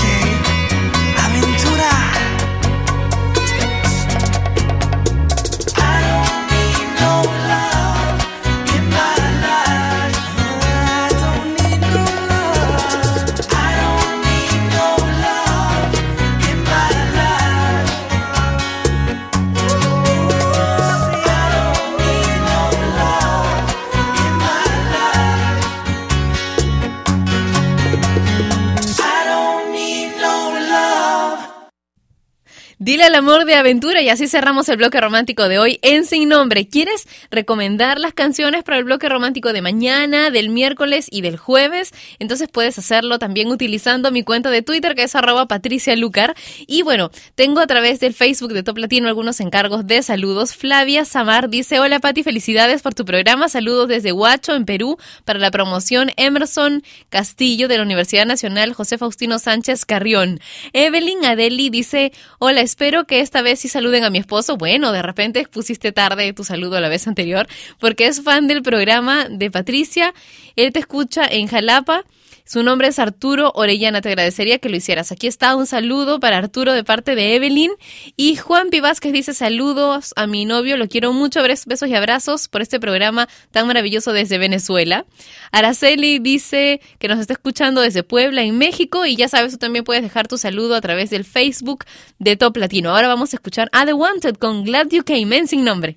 Dile 32.84 33.04
al 33.04 33.14
amor 33.14 33.46
de 33.46 33.54
aventura 33.54 34.02
y 34.02 34.10
así 34.10 34.28
cerramos 34.28 34.68
el 34.68 34.76
bloque 34.76 35.00
romántico 35.00 35.48
de 35.48 35.58
hoy 35.58 35.78
en 35.80 36.04
Sin 36.04 36.28
Nombre. 36.28 36.68
¿Quieres 36.68 37.08
recomendar 37.30 37.98
las 37.98 38.12
canciones 38.12 38.62
para 38.62 38.76
el 38.76 38.84
bloque 38.84 39.08
romántico 39.08 39.54
de 39.54 39.62
mañana, 39.62 40.28
del 40.28 40.50
miércoles 40.50 41.06
y 41.10 41.22
del 41.22 41.38
jueves? 41.38 41.92
Entonces 42.18 42.50
puedes 42.52 42.78
hacerlo 42.78 43.18
también 43.18 43.48
utilizando 43.48 44.10
mi 44.10 44.22
cuenta 44.22 44.50
de 44.50 44.60
Twitter 44.60 44.94
que 44.94 45.04
es 45.04 45.14
arroba 45.14 45.48
Patricia 45.48 45.96
Lucar. 45.96 46.34
Y 46.66 46.82
bueno, 46.82 47.10
tengo 47.34 47.60
a 47.60 47.66
través 47.66 48.00
del 48.00 48.12
Facebook 48.12 48.52
de 48.52 48.62
Top 48.62 48.76
Latino 48.76 49.08
algunos 49.08 49.40
encargos 49.40 49.86
de 49.86 50.02
saludos. 50.02 50.54
Flavia 50.54 51.06
Samar 51.06 51.48
dice, 51.48 51.80
hola 51.80 52.00
Pati, 52.00 52.22
felicidades 52.22 52.82
por 52.82 52.92
tu 52.92 53.06
programa. 53.06 53.48
Saludos 53.48 53.88
desde 53.88 54.12
Huacho, 54.12 54.54
en 54.54 54.66
Perú, 54.66 54.98
para 55.24 55.38
la 55.38 55.50
promoción 55.50 56.10
Emerson 56.18 56.82
Castillo 57.08 57.66
de 57.66 57.78
la 57.78 57.84
Universidad 57.84 58.26
Nacional 58.26 58.74
José 58.74 58.98
Faustino 58.98 59.38
Sánchez 59.38 59.86
Carrión. 59.86 60.38
Evelyn 60.74 61.24
Adeli 61.24 61.70
dice, 61.70 62.12
hola, 62.38 62.60
espero 62.74 63.04
que 63.04 63.20
esta 63.20 63.40
vez 63.40 63.60
sí 63.60 63.68
saluden 63.68 64.02
a 64.02 64.10
mi 64.10 64.18
esposo. 64.18 64.56
Bueno, 64.56 64.90
de 64.90 65.00
repente 65.00 65.46
pusiste 65.46 65.92
tarde 65.92 66.32
tu 66.32 66.42
saludo 66.42 66.76
a 66.76 66.80
la 66.80 66.88
vez 66.88 67.06
anterior, 67.06 67.46
porque 67.78 68.08
es 68.08 68.20
fan 68.20 68.48
del 68.48 68.62
programa 68.62 69.28
de 69.30 69.48
Patricia. 69.48 70.12
Él 70.56 70.72
te 70.72 70.80
escucha 70.80 71.24
en 71.24 71.46
Jalapa. 71.46 72.02
Su 72.46 72.62
nombre 72.62 72.88
es 72.88 72.98
Arturo 72.98 73.52
Orellana. 73.54 74.02
Te 74.02 74.10
agradecería 74.10 74.58
que 74.58 74.68
lo 74.68 74.76
hicieras. 74.76 75.10
Aquí 75.12 75.26
está 75.26 75.56
un 75.56 75.66
saludo 75.66 76.20
para 76.20 76.36
Arturo 76.36 76.74
de 76.74 76.84
parte 76.84 77.14
de 77.14 77.36
Evelyn. 77.36 77.70
Y 78.18 78.36
Juan 78.36 78.68
Pi 78.68 78.80
Vázquez 78.80 79.14
dice 79.14 79.32
saludos 79.32 80.12
a 80.16 80.26
mi 80.26 80.44
novio. 80.44 80.76
Lo 80.76 80.86
quiero 80.86 81.14
mucho. 81.14 81.42
Besos 81.42 81.88
y 81.88 81.94
abrazos 81.94 82.48
por 82.48 82.60
este 82.60 82.78
programa 82.78 83.30
tan 83.50 83.66
maravilloso 83.66 84.12
desde 84.12 84.36
Venezuela. 84.36 85.06
Araceli 85.52 86.18
dice 86.18 86.82
que 86.98 87.08
nos 87.08 87.18
está 87.18 87.32
escuchando 87.32 87.80
desde 87.80 88.02
Puebla, 88.02 88.42
en 88.42 88.58
México. 88.58 89.06
Y 89.06 89.16
ya 89.16 89.28
sabes, 89.28 89.52
tú 89.52 89.58
también 89.58 89.84
puedes 89.84 90.02
dejar 90.02 90.28
tu 90.28 90.36
saludo 90.36 90.74
a 90.74 90.82
través 90.82 91.08
del 91.08 91.24
Facebook 91.24 91.86
de 92.18 92.36
Top 92.36 92.58
Latino. 92.58 92.90
Ahora 92.90 93.08
vamos 93.08 93.32
a 93.32 93.36
escuchar 93.36 93.70
a 93.72 93.86
The 93.86 93.94
Wanted 93.94 94.36
con 94.36 94.64
Glad 94.64 94.88
You 94.90 95.02
Came 95.02 95.34
en 95.34 95.48
sin 95.48 95.64
nombre. 95.64 95.96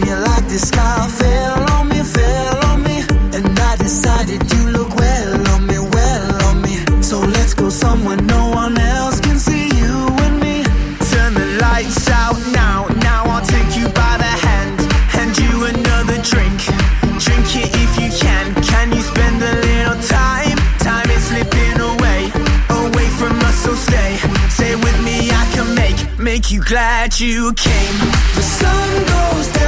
Me 0.00 0.14
like 0.14 0.46
the 0.48 0.58
sky 0.58 1.06
fell 1.08 1.70
on 1.72 1.88
me, 1.88 2.02
fell 2.02 2.66
on 2.66 2.82
me. 2.82 3.02
And 3.36 3.58
I 3.58 3.76
decided 3.76 4.40
you 4.52 4.70
look 4.70 4.94
well 4.96 5.48
on 5.54 5.66
me, 5.66 5.78
well 5.78 6.44
on 6.48 6.62
me. 6.62 6.76
So 7.02 7.20
let's 7.20 7.54
go 7.54 7.68
somewhere 7.68 8.16
no 8.16 8.50
one 8.50 8.78
else 8.78 9.20
can 9.20 9.38
see 9.38 9.66
you 9.80 9.94
and 10.24 10.40
me. 10.40 10.64
Turn 11.12 11.34
the 11.34 11.58
lights 11.60 12.08
out 12.10 12.38
now, 12.52 12.86
now 13.02 13.24
I'll 13.32 13.46
take 13.46 13.76
you 13.76 13.86
by 13.88 14.14
the 14.24 14.32
hand, 14.46 14.80
hand 15.16 15.38
you 15.38 15.64
another 15.64 16.18
drink. 16.22 16.58
Drink 17.24 17.46
it 17.62 17.70
if 17.84 17.92
you 18.02 18.10
can. 18.24 18.54
Can 18.62 18.92
you 18.92 19.02
spend 19.02 19.42
a 19.42 19.54
little 19.68 20.00
time? 20.08 20.58
Time 20.78 21.08
is 21.10 21.24
slipping 21.28 21.78
away, 21.92 22.20
away 22.70 23.08
from 23.18 23.38
us, 23.48 23.56
so 23.64 23.74
stay, 23.74 24.16
stay 24.48 24.74
with 24.76 24.98
me. 25.04 25.30
I 25.30 25.44
can 25.54 25.74
make, 25.74 26.18
make 26.18 26.50
you 26.50 26.62
glad 26.62 27.18
you 27.20 27.52
came. 27.54 27.96
The 28.36 28.42
sun 28.42 28.90
goes 29.12 29.46
down, 29.52 29.59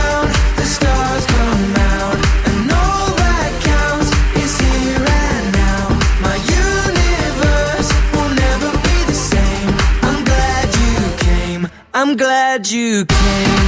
I'm 12.03 12.17
glad 12.17 12.69
you 12.69 13.05
came. 13.07 13.62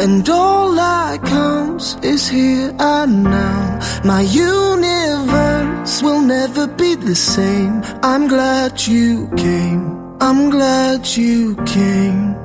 And 0.00 0.26
all 0.30 0.74
that 0.74 1.22
counts 1.24 1.96
is 2.02 2.26
here 2.26 2.74
and 2.78 3.22
now. 3.24 3.78
My 4.02 4.22
universe 4.22 6.02
will 6.02 6.22
never 6.22 6.66
be 6.66 6.94
the 6.94 7.14
same. 7.14 7.82
I'm 8.02 8.26
glad 8.26 8.80
you 8.86 9.28
came. 9.36 10.16
I'm 10.18 10.48
glad 10.48 11.06
you 11.06 11.54
came. 11.66 12.40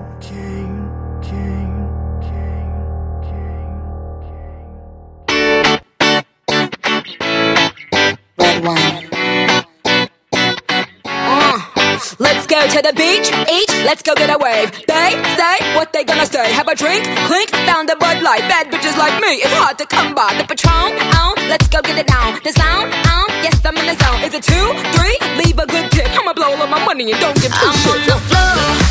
Uh, 11.07 11.59
let's 12.19 12.45
go 12.47 12.67
to 12.67 12.81
the 12.81 12.93
beach, 12.93 13.29
each, 13.49 13.64
let's 13.85 14.01
go 14.01 14.13
get 14.15 14.29
a 14.33 14.37
wave. 14.37 14.71
They 14.87 15.11
say 15.37 15.55
what 15.77 15.93
they 15.93 16.03
gonna 16.03 16.25
say. 16.25 16.51
Have 16.51 16.67
a 16.67 16.75
drink, 16.75 17.05
clink, 17.29 17.49
found 17.69 17.89
a 17.89 17.95
Bud 17.95 18.21
Light. 18.21 18.41
Bad 18.49 18.67
bitches 18.73 18.97
like 18.97 19.15
me, 19.21 19.39
it's 19.45 19.53
hard 19.61 19.77
to 19.77 19.85
come 19.85 20.13
by. 20.13 20.33
The 20.37 20.43
Patron, 20.43 20.91
on, 21.21 21.35
let's 21.47 21.67
go 21.67 21.81
get 21.81 21.97
it 21.97 22.07
down. 22.07 22.39
The 22.43 22.51
sound, 22.51 22.91
on, 23.15 23.27
yes, 23.45 23.61
I'm 23.63 23.77
in 23.77 23.85
the 23.85 23.95
zone. 24.03 24.21
Is 24.25 24.33
it 24.33 24.43
two, 24.43 24.67
three? 24.97 25.17
Leave 25.37 25.57
a 25.59 25.67
good 25.67 25.91
tip. 25.91 26.09
I'ma 26.17 26.33
blow 26.33 26.51
all 26.57 26.67
my 26.67 26.83
money 26.83 27.11
and 27.11 27.21
don't 27.21 27.35
give 27.41 27.53
two 27.53 27.69
I'm 27.69 27.89
on 27.93 27.99
the 28.09 28.17
floor. 28.27 28.84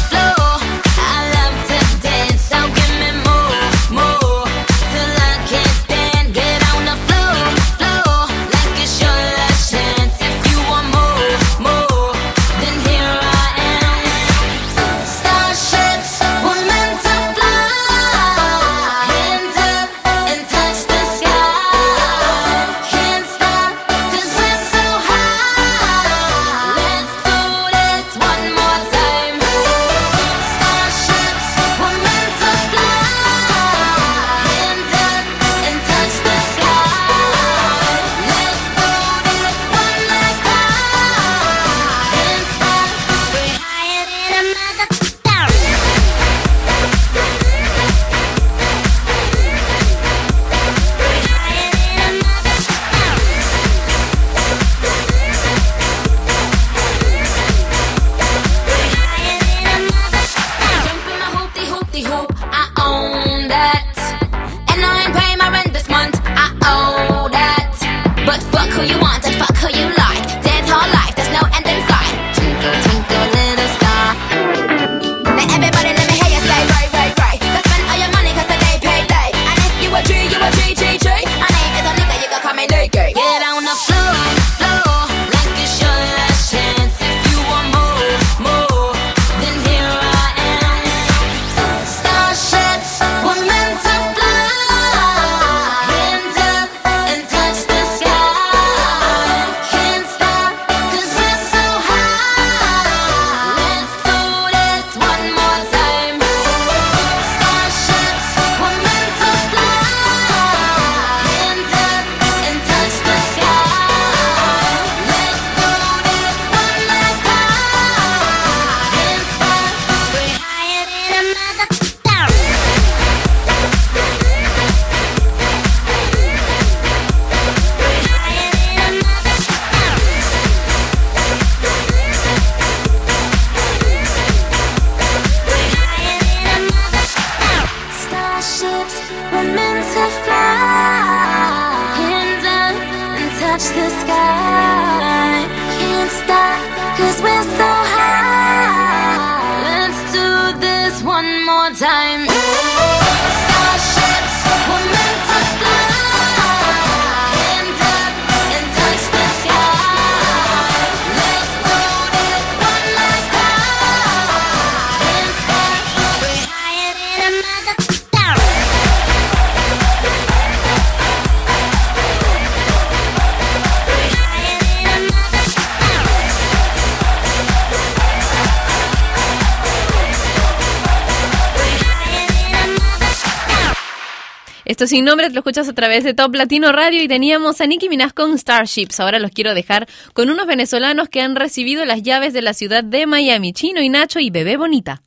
Sin 184.86 185.06
nombre 185.06 185.28
te 185.28 185.34
lo 185.34 185.40
escuchas 185.40 185.68
a 185.68 185.72
través 185.72 186.04
de 186.04 186.12
Top 186.12 186.34
Latino 186.34 186.70
Radio 186.70 187.02
y 187.02 187.08
teníamos 187.08 187.60
a 187.60 187.66
Nicki 187.66 187.88
Minaj 187.88 188.12
con 188.12 188.36
Starships. 188.38 189.00
Ahora 189.00 189.18
los 189.18 189.30
quiero 189.30 189.54
dejar 189.54 189.88
con 190.12 190.28
unos 190.28 190.46
venezolanos 190.46 191.08
que 191.08 191.22
han 191.22 191.36
recibido 191.36 191.84
las 191.86 192.02
llaves 192.02 192.32
de 192.34 192.42
la 192.42 192.52
ciudad 192.52 192.84
de 192.84 193.06
Miami, 193.06 193.52
Chino 193.52 193.80
y 193.80 193.88
Nacho 193.88 194.20
y 194.20 194.30
Bebé 194.30 194.56
Bonita. 194.58 195.00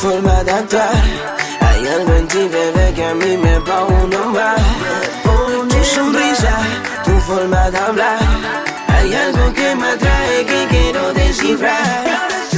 forma 0.00 0.42
de 0.44 0.50
actuar. 0.50 0.94
Hay 1.60 1.86
algo 1.86 2.14
en 2.14 2.26
ti, 2.28 2.48
bebé, 2.48 2.92
que 2.94 3.04
a 3.04 3.14
mí 3.14 3.36
me 3.36 3.58
va 3.58 3.84
uno 3.84 4.20
más. 4.36 4.60
Tu 5.70 5.84
sonrisa, 5.84 6.54
tu 7.04 7.12
forma 7.20 7.70
de 7.70 7.78
hablar. 7.78 8.18
Hay 8.88 9.14
algo 9.14 9.52
que 9.52 9.74
me 9.74 9.88
atrae 9.88 10.46
que 10.46 10.66
quiero 10.70 11.12
descifrar. 11.12 12.49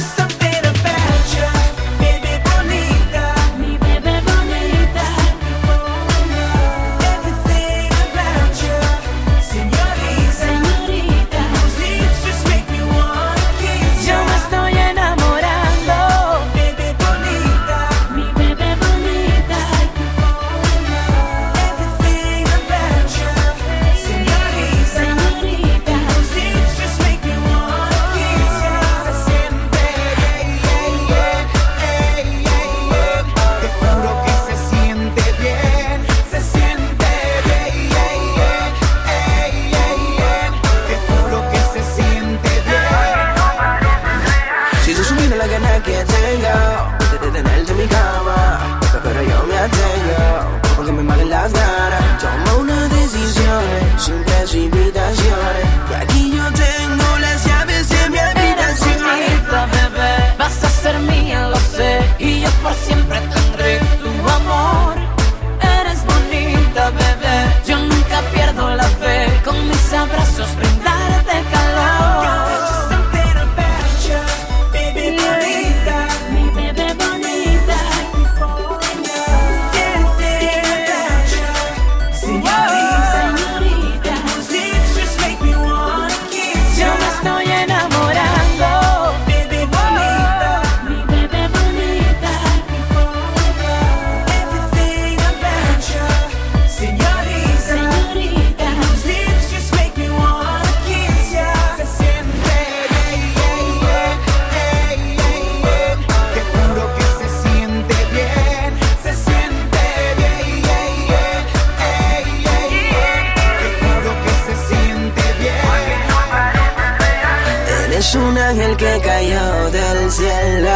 cayó 119.23 119.71
del 119.71 120.11
cielo. 120.11 120.69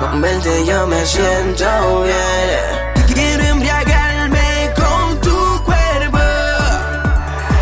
Con 0.00 0.20
yo 0.66 0.86
me 0.86 1.06
siento 1.06 2.02
bien. 2.02 3.06
Quiero 3.12 3.44
embriagarme 3.44 4.72
con 4.74 5.20
tu 5.20 5.64
cuerpo 5.64 6.18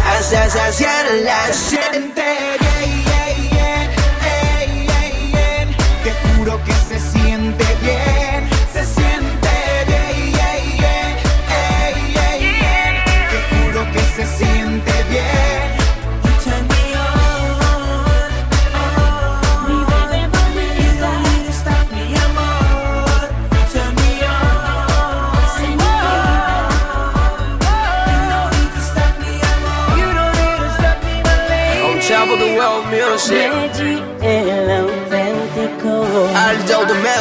hasta 0.07 0.51
saciar 0.51 1.05
la 1.25 1.53
sed. 1.53 2.64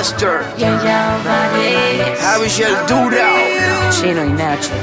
Lester, 0.04 0.43
Yaya 0.58 1.16
Javier 2.20 2.76
Dura, 2.89 3.30
Chino 3.89 4.26
y 4.26 4.34
Nacho, 4.34 4.74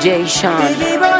Jay 0.00 0.24
Sean. 0.24 1.19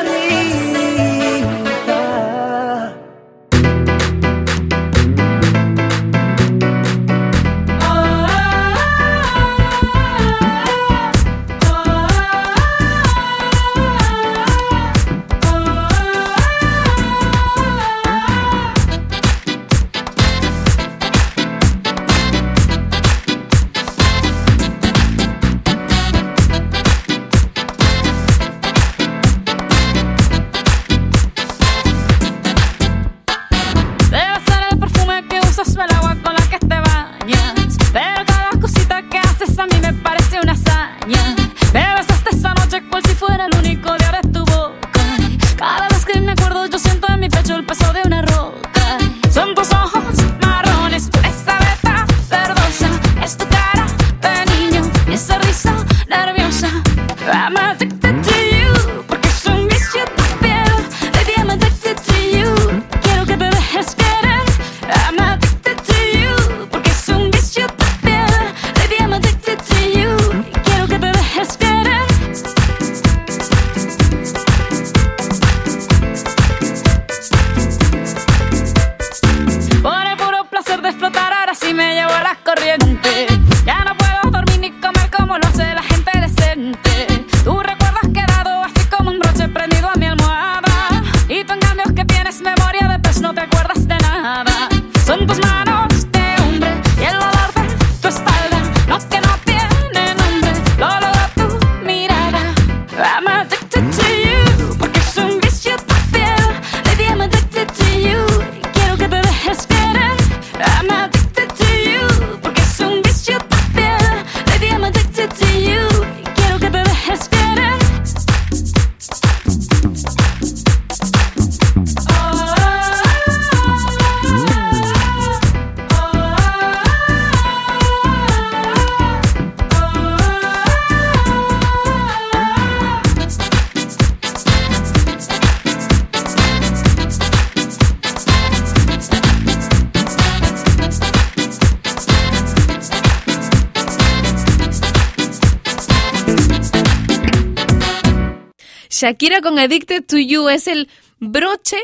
Shakira 149.10 149.40
con 149.40 149.58
Addicted 149.58 150.04
to 150.06 150.18
You 150.18 150.48
es 150.50 150.68
el 150.68 150.88
broche 151.18 151.78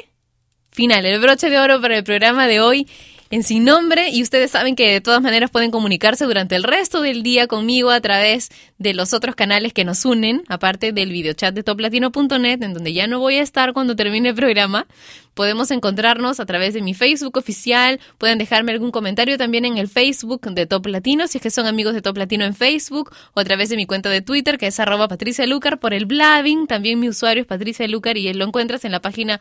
final, 0.71 1.05
el 1.07 1.21
broche 1.21 1.51
de 1.51 1.59
oro 1.59 1.81
para 1.81 1.97
el 1.97 2.05
programa 2.05 2.47
de 2.47 2.61
hoy 2.61 2.87
en 3.31 3.43
Sin 3.43 3.65
Nombre 3.65 4.11
y 4.11 4.23
ustedes 4.23 4.51
saben 4.51 4.77
que 4.77 4.93
de 4.93 5.01
todas 5.01 5.21
maneras 5.21 5.51
pueden 5.51 5.71
comunicarse 5.71 6.25
durante 6.25 6.55
el 6.55 6.63
resto 6.63 7.01
del 7.01 7.23
día 7.23 7.47
conmigo 7.47 7.91
a 7.91 8.01
través 8.01 8.51
de 8.79 8.95
los 8.95 9.13
otros 9.13 9.35
canales 9.35 9.73
que 9.73 9.85
nos 9.85 10.05
unen, 10.05 10.45
aparte 10.49 10.93
del 10.93 11.11
videochat 11.11 11.55
de 11.55 11.63
toplatino.net, 11.63 12.63
en 12.63 12.75
donde 12.75 12.93
ya 12.93 13.07
no 13.07 13.19
voy 13.19 13.37
a 13.37 13.43
estar 13.43 13.73
cuando 13.73 13.97
termine 13.97 14.31
el 14.31 14.35
programa. 14.35 14.87
Podemos 15.35 15.71
encontrarnos 15.71 16.41
a 16.41 16.47
través 16.47 16.73
de 16.73 16.83
mi 16.83 16.95
Facebook 16.95 17.37
oficial, 17.37 18.01
pueden 18.17 18.39
dejarme 18.39 18.73
algún 18.73 18.91
comentario 18.91 19.37
también 19.37 19.65
en 19.65 19.77
el 19.77 19.89
Facebook 19.89 20.43
de 20.51 20.67
Top 20.67 20.87
Latino, 20.87 21.27
si 21.27 21.39
es 21.39 21.43
que 21.43 21.51
son 21.51 21.67
amigos 21.67 21.95
de 21.95 22.03
Top 22.03 22.17
Latino 22.17 22.45
en 22.45 22.55
Facebook, 22.55 23.13
o 23.35 23.41
a 23.41 23.45
través 23.45 23.69
de 23.69 23.77
mi 23.77 23.87
cuenta 23.87 24.09
de 24.09 24.23
Twitter, 24.23 24.57
que 24.57 24.69
es 24.69 24.81
arroba 24.81 25.09
Patricia 25.09 25.47
Lucar, 25.47 25.79
por 25.79 25.93
el 25.93 26.07
Blabbing, 26.07 26.67
también 26.67 27.01
mi 27.01 27.09
usuario 27.09 27.43
es 27.43 27.47
Patricia 27.47 27.87
Lucar 27.89 28.17
y 28.17 28.33
lo 28.33 28.47
encuentras 28.47 28.85
en 28.85 28.93
la 28.93 29.01
página, 29.01 29.41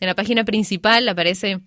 en 0.00 0.06
la 0.06 0.14
página 0.14 0.44
principal, 0.44 1.08
aparece 1.08 1.60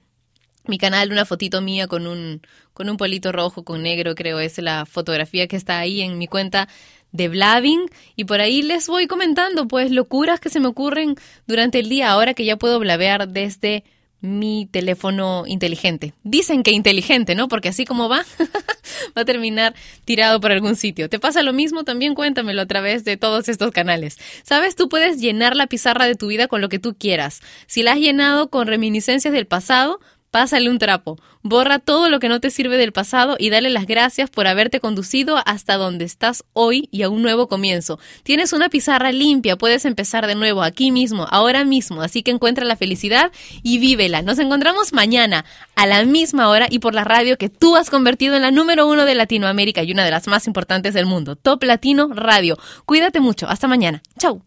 mi 0.68 0.78
canal 0.78 1.12
una 1.12 1.26
fotito 1.26 1.62
mía 1.62 1.88
con 1.88 2.08
un 2.08 2.42
con 2.74 2.90
un 2.90 2.98
polito 2.98 3.32
rojo 3.32 3.64
con 3.64 3.82
negro, 3.82 4.14
creo 4.14 4.40
es 4.40 4.58
la 4.60 4.86
fotografía 4.86 5.48
que 5.48 5.56
está 5.56 5.80
ahí 5.80 6.02
en 6.02 6.18
mi 6.18 6.28
cuenta 6.28 6.68
de 7.12 7.28
Blabbing 7.28 7.90
y 8.16 8.26
por 8.26 8.40
ahí 8.42 8.62
les 8.62 8.88
voy 8.88 9.08
comentando 9.08 9.68
pues 9.68 9.92
locuras 9.92 10.40
que 10.40 10.50
se 10.50 10.60
me 10.60 10.68
ocurren 10.68 11.16
durante 11.48 11.80
el 11.80 11.90
día 11.90 12.12
ahora 12.12 12.34
que 12.34 12.46
ya 12.46 12.58
puedo 12.58 12.80
blabear 12.80 13.28
desde 13.28 13.84
mi 14.20 14.68
teléfono 14.72 15.44
inteligente. 15.46 16.14
Dicen 16.24 16.64
que 16.64 16.72
inteligente, 16.72 17.36
¿no? 17.36 17.48
Porque 17.48 17.70
así 17.70 17.86
como 17.86 18.10
va, 18.10 18.26
va 19.18 19.22
a 19.22 19.26
terminar 19.26 19.76
tirado 20.06 20.42
por 20.42 20.52
algún 20.52 20.76
sitio. 20.76 21.08
¿Te 21.08 21.20
pasa 21.20 21.44
lo 21.44 21.54
mismo? 21.54 21.84
También 21.84 22.16
cuéntamelo 22.16 22.64
a 22.64 22.66
través 22.66 23.04
de 23.04 23.18
todos 23.18 23.48
estos 23.48 23.72
canales. 23.72 24.18
Sabes, 24.44 24.76
tú 24.76 24.90
puedes 24.90 25.20
llenar 25.20 25.56
la 25.56 25.68
pizarra 25.68 26.06
de 26.06 26.16
tu 26.16 26.28
vida 26.28 26.48
con 26.48 26.62
lo 26.62 26.70
que 26.70 26.80
tú 26.80 26.96
quieras. 26.96 27.42
Si 27.68 27.84
la 27.84 27.94
has 27.94 28.00
llenado 28.00 28.50
con 28.50 28.68
reminiscencias 28.68 29.34
del 29.34 29.46
pasado, 29.46 30.00
Pásale 30.38 30.70
un 30.70 30.78
trapo, 30.78 31.18
borra 31.42 31.80
todo 31.80 32.10
lo 32.10 32.20
que 32.20 32.30
no 32.30 32.40
te 32.40 32.52
sirve 32.52 32.78
del 32.78 32.92
pasado 32.92 33.38
y 33.40 33.50
dale 33.50 33.72
las 33.72 33.88
gracias 33.88 34.30
por 34.30 34.46
haberte 34.46 34.80
conducido 34.80 35.38
hasta 35.48 35.78
donde 35.78 36.06
estás 36.06 36.44
hoy 36.54 36.90
y 36.92 37.02
a 37.02 37.10
un 37.10 37.24
nuevo 37.24 37.48
comienzo. 37.48 37.98
Tienes 38.22 38.54
una 38.54 38.70
pizarra 38.70 39.12
limpia, 39.12 39.56
puedes 39.56 39.84
empezar 39.84 40.28
de 40.28 40.36
nuevo 40.36 40.62
aquí 40.62 40.92
mismo, 40.92 41.26
ahora 41.32 41.64
mismo, 41.64 42.04
así 42.04 42.22
que 42.22 42.30
encuentra 42.30 42.66
la 42.66 42.76
felicidad 42.76 43.32
y 43.64 43.80
vívela. 43.80 44.22
Nos 44.22 44.38
encontramos 44.38 44.94
mañana 44.94 45.44
a 45.76 45.88
la 45.88 46.06
misma 46.06 46.50
hora 46.50 46.68
y 46.70 46.78
por 46.78 46.94
la 46.94 47.04
radio 47.04 47.40
que 47.40 47.50
tú 47.50 47.76
has 47.76 47.90
convertido 47.90 48.36
en 48.36 48.44
la 48.44 48.52
número 48.52 48.86
uno 48.86 49.06
de 49.06 49.16
Latinoamérica 49.16 49.82
y 49.82 49.92
una 49.92 50.06
de 50.06 50.12
las 50.12 50.28
más 50.28 50.46
importantes 50.46 50.94
del 50.94 51.08
mundo, 51.08 51.36
Top 51.36 51.64
Latino 51.64 52.10
Radio. 52.14 52.60
Cuídate 52.86 53.22
mucho, 53.22 53.48
hasta 53.50 53.68
mañana. 53.68 54.04
Chau. 54.20 54.47